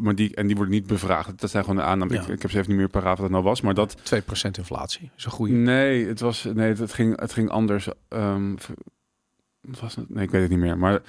[0.00, 1.40] maar die, en die worden niet bevraagd.
[1.40, 2.14] Dat zijn gewoon de aannames.
[2.14, 2.22] Ja.
[2.22, 3.96] Ik, ik heb ze even niet meer paraat wat het nou was, maar dat...
[3.96, 5.52] 2% inflatie is een goede.
[5.52, 7.88] Nee, het was, nee, het ging, het ging anders.
[8.08, 8.54] Ehm,
[9.60, 10.08] was het?
[10.08, 10.78] Nee, ik weet het niet meer.
[10.78, 11.00] Maar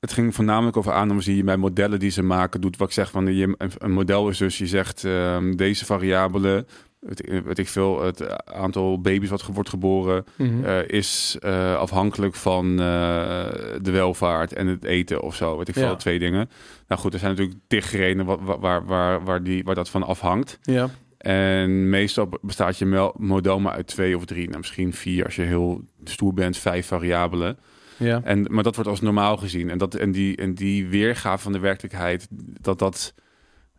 [0.00, 2.76] het ging voornamelijk over aannames die je bij modellen die ze maken doet.
[2.76, 6.66] Wat ik zeg van je, een, model is dus je zegt ehm, deze variabelen,
[6.98, 10.64] weet, ik- weet ik veel, het aantal baby's wat wordt geboren Mhm.
[10.64, 13.46] eh, is eh, afhankelijk van eh,
[13.82, 15.56] de welvaart en het eten of zo.
[15.58, 15.96] Weet ik veel, Ja.
[15.96, 16.50] twee dingen.
[16.88, 19.90] Nou goed, er zijn natuurlijk tig redenen wa- wa- waar, waar, waar, die, waar dat
[19.90, 20.58] van afhangt.
[20.62, 20.88] ja.
[21.20, 25.42] En meestal bestaat je model maar uit twee of drie, nou misschien vier als je
[25.42, 27.58] heel stoer bent, vijf variabelen.
[28.00, 28.20] Ja.
[28.24, 29.70] En, maar dat wordt als normaal gezien.
[29.70, 32.26] En, dat, en, die, en die weergave van de werkelijkheid,
[32.60, 33.14] dat dat,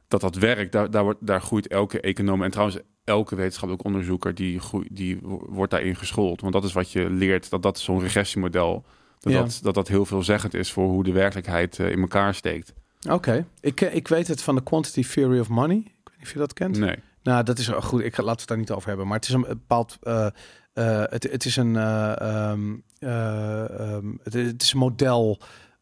[0.08, 2.44] dat, dat werkt, daar, daar, wordt, daar groeit elke econoom.
[2.44, 6.42] En trouwens, elke wetenschappelijk onderzoeker die, groeit, die wo- wordt daarin geschoold.
[6.42, 8.86] Want dat is wat je leert, dat dat zo'n regressiemodel,
[9.20, 9.40] dat, Ja.
[9.42, 12.74] dat, dat dat heel veelzeggend is voor hoe de werkelijkheid eh, in elkaar steekt.
[13.10, 13.46] Oké.
[13.60, 15.78] Ik, eh, ik weet het van de Quantity Theory of Money.
[15.78, 16.78] Ik weet niet of je dat kent.
[16.80, 16.96] Nee.
[17.24, 18.02] Nou, dat is goed.
[18.04, 19.08] Ik we het daar niet over hebben.
[19.08, 19.98] Maar het is een bepaald.
[20.02, 20.28] eh,
[20.74, 21.76] eh, het, het is een.
[21.76, 25.40] eh, ehm, eh, ehm, het, het is een model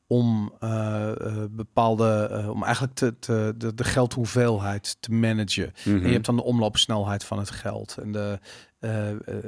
[0.08, 0.54] om
[1.52, 2.28] bepaalde.
[2.32, 5.72] eh, om eigenlijk te, te, de, de geldhoeveelheid te managen.
[5.86, 5.96] Mhm.
[5.96, 7.98] En je hebt dan de omloopsnelheid van het geld.
[7.98, 8.40] En de.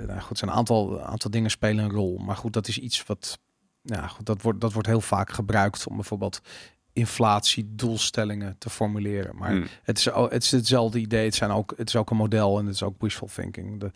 [0.08, 2.18] nou goed, zijn een aantal, aantal dingen spelen een rol.
[2.18, 3.40] Maar goed, dat is iets wat.
[4.08, 6.42] Goed, dat wordt, dat wordt heel vaak gebruikt om bijvoorbeeld
[6.94, 9.36] inflatiedoelstellingen te formuleren.
[9.36, 9.68] Maar Mm.
[9.84, 11.26] het is, het is hetzelfde idee.
[11.26, 13.80] Het, zijn ook, het is ook een model en het is ook wishful thinking.
[13.80, 13.92] De,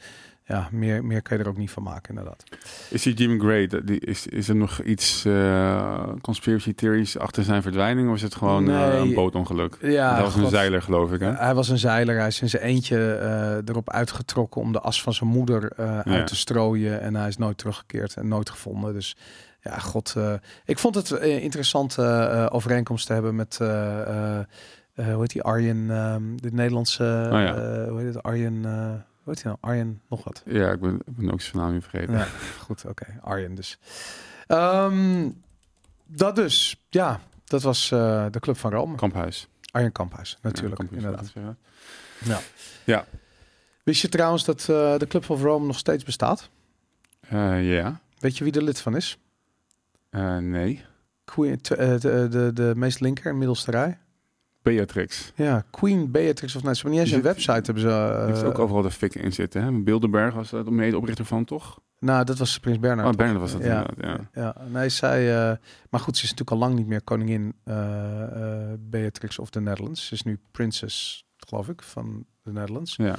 [0.47, 2.43] ja, meer, meer kun je er ook niet van maken, inderdaad.
[2.89, 7.61] Is die Jim Gray, die, is, is er nog iets eh, conspiracy theories achter zijn
[7.61, 8.09] verdwijning?
[8.09, 9.77] Of is het gewoon eh, een bootongeluk?
[9.81, 11.31] Ja, dat was een zeiler, geloof ik, hè?
[11.33, 12.17] Hij was een zeiler.
[12.17, 16.05] Hij is in zijn eentje eh, erop uitgetrokken om de as van zijn moeder Ja.
[16.05, 17.01] uit te strooien.
[17.01, 18.93] En hij is nooit teruggekeerd en nooit gevonden.
[18.93, 19.17] Dus
[19.61, 20.15] ja, god.
[20.65, 21.99] ik vond het interessant
[22.49, 23.57] overeenkomst te hebben met...
[23.57, 24.45] hoe
[24.95, 25.41] heet die?
[25.41, 27.29] Arjen, ehm, de Nederlandse...
[27.31, 27.53] Oh ja.
[27.89, 28.23] hoe heet het?
[28.23, 28.65] Arjen...
[29.25, 29.57] hoe heet hij nou?
[29.73, 30.41] Arjen nog wat.
[30.45, 32.17] Ja, ik ben, ik ben ook zijn naam niet vergeten.
[32.17, 32.27] Ja,
[32.59, 33.05] goed, oké.
[33.21, 33.79] Arjen dus.
[34.47, 35.29] Ehm,
[36.05, 36.85] dat dus.
[36.89, 38.95] Ja, dat was eh, de Club van Rome.
[38.95, 39.47] Kamphuis.
[39.71, 40.81] Arjen Kamphuis, natuurlijk.
[40.81, 41.25] Ja, Kamphuis, inderdaad.
[41.25, 41.57] ik zeggen.
[42.23, 42.39] Ja.
[42.83, 43.05] Ja.
[43.83, 46.49] Wist je trouwens dat eh, de Club van Rome nog steeds bestaat?
[47.19, 47.99] Eh, ja.
[48.19, 49.17] Weet je wie er lid van is?
[50.39, 50.85] Nee.
[51.25, 53.97] Queen, eh, de, de, de meest linker in middelste rij.
[54.65, 55.31] Beatrix.
[55.35, 58.15] Ja, Queen Beatrix of hebben niet eens een website hebben ze.
[58.17, 59.63] Die heeft eh, ook overal de fik in zitten.
[59.63, 59.71] Hè?
[59.71, 61.79] Bilderberg was de medeoprichter van, toch?
[61.99, 63.07] nou, dat was Prins Bernhard.
[63.07, 63.25] Oh, toch?
[63.25, 63.87] Bernard was dat ja.
[63.89, 64.41] inderdaad, ja.
[64.41, 65.49] Ja, nee, zij.
[65.51, 65.57] eh,
[65.89, 69.61] maar goed, ze is natuurlijk al lang niet meer koningin eh, eh, Beatrix of the
[69.61, 70.07] Netherlands.
[70.07, 72.95] Ze is nu prinses, geloof ik, van de Netherlands.
[72.95, 73.15] ja.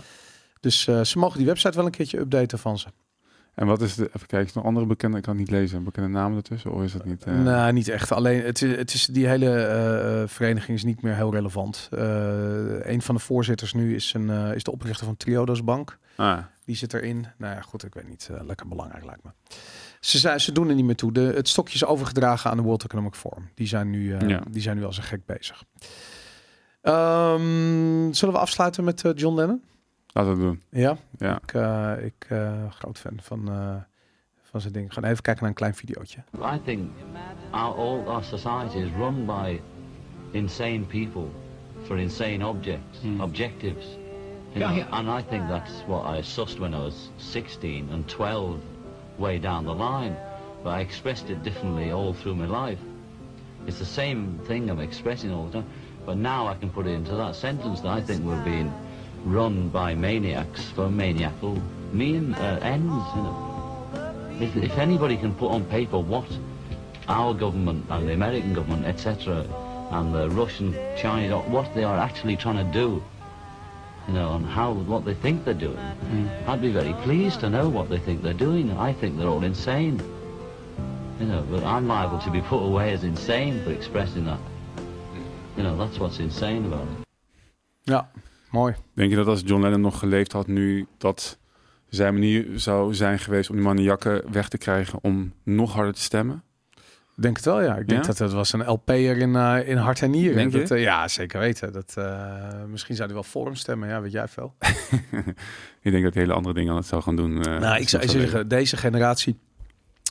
[0.61, 2.89] Dus eh, ze mogen die website wel een keertje updaten van ze.
[3.57, 4.03] En wat is de...
[4.07, 5.17] Even kijken, is er nog andere bekende...
[5.17, 5.85] Ik kan het niet lezen.
[5.85, 6.73] Bekende namen ertussen?
[6.73, 7.25] Of is het niet...
[7.25, 8.13] eh, Nou, niet echt.
[8.13, 11.89] Alleen het is, het is die hele eh, eh, vereniging is niet meer heel relevant.
[11.93, 11.99] Eh,
[12.93, 15.99] een van de voorzitters nu is, een, is de oprichter van Triodos Bank.
[16.17, 17.27] Ah, Die zit erin.
[17.37, 18.31] Nou ja, goed, ik weet niet.
[18.47, 19.31] lekker belangrijk lijkt me.
[20.01, 21.13] Ze, zijn, ze doen er niet meer toe.
[21.13, 23.49] De, het stokje is overgedragen aan de World Economic Forum.
[23.55, 24.41] Die zijn nu, Ja.
[24.51, 25.65] die zijn nu als een gek bezig.
[26.83, 29.63] Ehm, zullen we afsluiten met John Lennon?
[30.17, 30.81] Laten we het doen.
[30.83, 31.39] Ja, Ja.
[31.43, 33.75] ik, eh, ik eh, groot fan van, eh,
[34.43, 34.93] van zijn ding.
[34.93, 36.19] Gaan even kijken naar een klein videootje.
[36.55, 36.91] I think
[37.51, 39.61] our, all our society is run by
[40.31, 41.27] insane people
[41.83, 43.87] for insane objects, objectives.
[44.53, 48.57] You know, And I think that's what I sussed when I was 16 and 12,
[49.17, 50.17] way down the line.
[50.63, 52.81] But I expressed it differently all through my life.
[53.67, 55.67] It's the same thing I'm expressing all the time.
[56.07, 58.73] But now I can put it into that sentence that I think we're being
[59.27, 61.61] run by maniacs for maniacal
[61.93, 63.05] mean uh, ends.
[63.17, 64.39] You know.
[64.41, 66.27] If, if anybody can put on paper what
[67.09, 69.45] our government and the American government, etc.,
[69.91, 73.03] and the Russian, Chinese, what they are actually trying to do,
[74.09, 75.79] you know, and how what they think they're doing,
[76.47, 78.71] I'd be very pleased to know what they think they're doing.
[78.73, 80.01] I think they're all insane.
[81.21, 84.41] You know, but I'm liable to be put away as insane for expressing that.
[85.57, 87.07] You know, that's what's insane about it.
[87.87, 88.07] Ja,
[88.51, 88.75] mooi.
[88.95, 91.39] Denk je dat als John Lennon nog geleefd had nu, dat
[91.89, 96.01] zijn manier zou zijn geweest om die maniakken weg te krijgen om nog harder te
[96.01, 96.43] stemmen?
[97.17, 97.77] Ik Denk het wel, ja.
[97.77, 98.07] Ik denk Ja?
[98.07, 100.51] dat het was een LP'er in, eh, in hart en nieren.
[100.51, 100.75] Denk je?
[100.75, 101.73] Eh, ja, zeker weten.
[101.73, 103.89] Dat, eh, misschien zou hij wel voor hem stemmen.
[103.89, 104.55] Ja, weet jij veel.
[105.83, 107.39] Ik denk dat hij hele andere dingen aan het zou gaan doen.
[107.39, 109.39] Nou, ik zou zeggen, deze generatie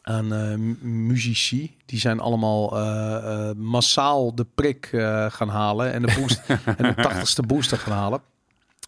[0.07, 4.89] aan eh, mu- muzici, die zijn allemaal eh, eh, massaal de prik
[5.29, 6.41] gaan halen en de, boost,
[6.77, 8.21] en de tachtigste booster gaan halen.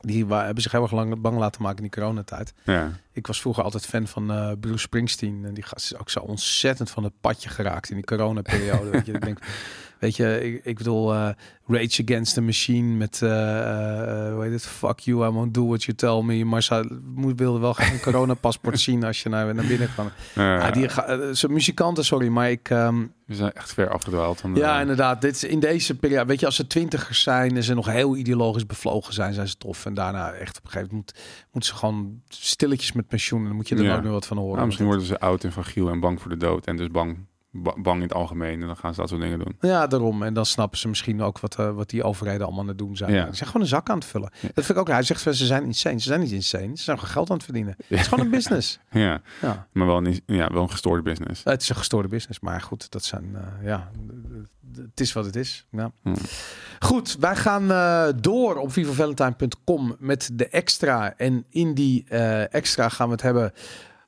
[0.02, 2.54] Die hebben zich heel erg lang bang laten maken in die coronatijd.
[2.64, 2.92] Ja.
[3.18, 5.42] Ik was vroeger altijd fan van eh, Bruce Springsteen.
[5.46, 8.90] En die gast is ook zo ontzettend van het padje geraakt in die coronaperiode.
[8.90, 9.40] weet je, ik denk,
[10.00, 11.30] weet je, ik, ik bedoel, eh,
[11.68, 13.30] Rage Against the Machine met, eh,
[14.34, 16.46] hoe heet het, Fuck You, I won't do what you tell me.
[16.46, 20.10] Maar ze moet, wilde wel graag een coronapaspoort zien als je naar, naar binnen kwam.
[20.36, 22.70] Eh, Ah, die, ze muzikanten, sorry, maar ik...
[22.70, 24.40] ehm, we zijn echt ver afgedwaald.
[24.42, 25.22] Van de- ja, inderdaad.
[25.22, 28.16] Dit is in deze periode, weet je, als ze twintigers zijn en ze nog heel
[28.16, 29.86] ideologisch bevlogen zijn, zijn ze tof.
[29.86, 31.14] En daarna echt op een gegeven moment
[31.52, 33.40] moeten ze gewoon stilletjes met pensioen.
[33.42, 33.96] En dan moet je er Ja.
[33.96, 34.54] ook nog wat van horen.
[34.54, 36.66] Nou, misschien worden ze oud en fragiel en bang voor de dood.
[36.66, 37.22] En dus bang, ba-
[37.62, 38.62] bang in het algemeen.
[38.62, 39.56] En dan gaan ze dat soort dingen doen.
[39.62, 40.24] Ja, daarom.
[40.24, 42.98] En dan snappen ze misschien ook wat, eh, wat die overheden allemaal aan het doen
[42.98, 43.12] zijn.
[43.14, 43.26] Ja.
[43.30, 44.30] Ze zijn gewoon een zak aan het vullen.
[44.42, 44.88] Dat vind ik ook.
[44.88, 46.00] Hij zegt, ze zijn insane.
[46.00, 46.78] Ze zijn niet insane.
[46.78, 47.76] Ze zijn gewoon geld aan het verdienen.
[47.88, 48.80] Het is gewoon een business.
[48.92, 49.68] Ja, Ja.
[49.72, 51.44] maar wel een, ja, wel een gestoorde business.
[51.44, 52.40] Het is een gestoorde business.
[52.40, 53.92] Maar goed, dat zijn, eh, ja,
[54.78, 55.66] het is wat het is.
[55.72, 55.92] Ja.
[56.02, 56.16] Hmm.
[56.80, 61.14] Goed, wij gaan eh, door op vivavalentine.com met de extra.
[61.18, 62.04] En in die
[62.50, 63.54] extra gaan we het hebben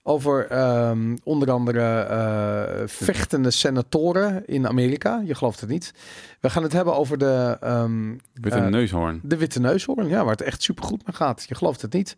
[0.10, 5.22] over ehm, onder andere eh, vechtende senatoren in Amerika.
[5.26, 5.94] Je gelooft het niet.
[6.40, 8.20] We gaan het hebben over de, ehm, een
[8.52, 9.20] eh, neushoorn.
[9.24, 10.08] de witte neushoorn.
[10.08, 11.46] Ja, waar het echt super goed mee gaat.
[11.48, 12.16] Je gelooft het niet.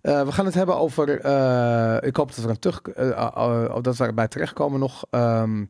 [0.00, 1.08] Eh, we gaan het hebben over.
[2.04, 5.04] ik hoop dat we terug, eh, dat we erbij terechtkomen nog.
[5.10, 5.64] ehm,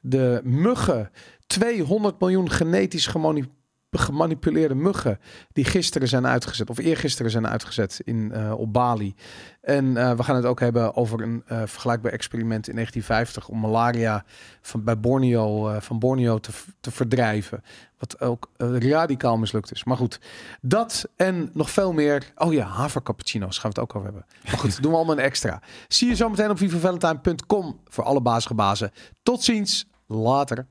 [0.00, 1.10] de muggen.
[1.46, 3.50] 200 miljoen genetisch gemani-
[3.98, 5.20] gemanipuleerde muggen
[5.52, 9.14] die gisteren zijn uitgezet of eergisteren zijn uitgezet in, eh, op Bali.
[9.60, 13.58] En eh, we gaan het ook hebben over een eh, vergelijkbaar experiment in 1950 om
[13.58, 14.24] malaria
[14.60, 17.62] van, bij Borneo, van Borneo te, te verdrijven.
[17.98, 19.84] Wat ook radicaal mislukt is.
[19.84, 20.20] Maar goed,
[20.60, 22.32] dat en nog veel meer.
[22.36, 24.26] Oh ja, havercappuccino's gaan we het ook over hebben.
[24.44, 25.60] Maar goed, doen we allemaal een extra.
[25.88, 28.90] Zie je zometeen op vivavalentine.com voor alle bazige bazen.
[29.22, 30.66] Tot ziens, later.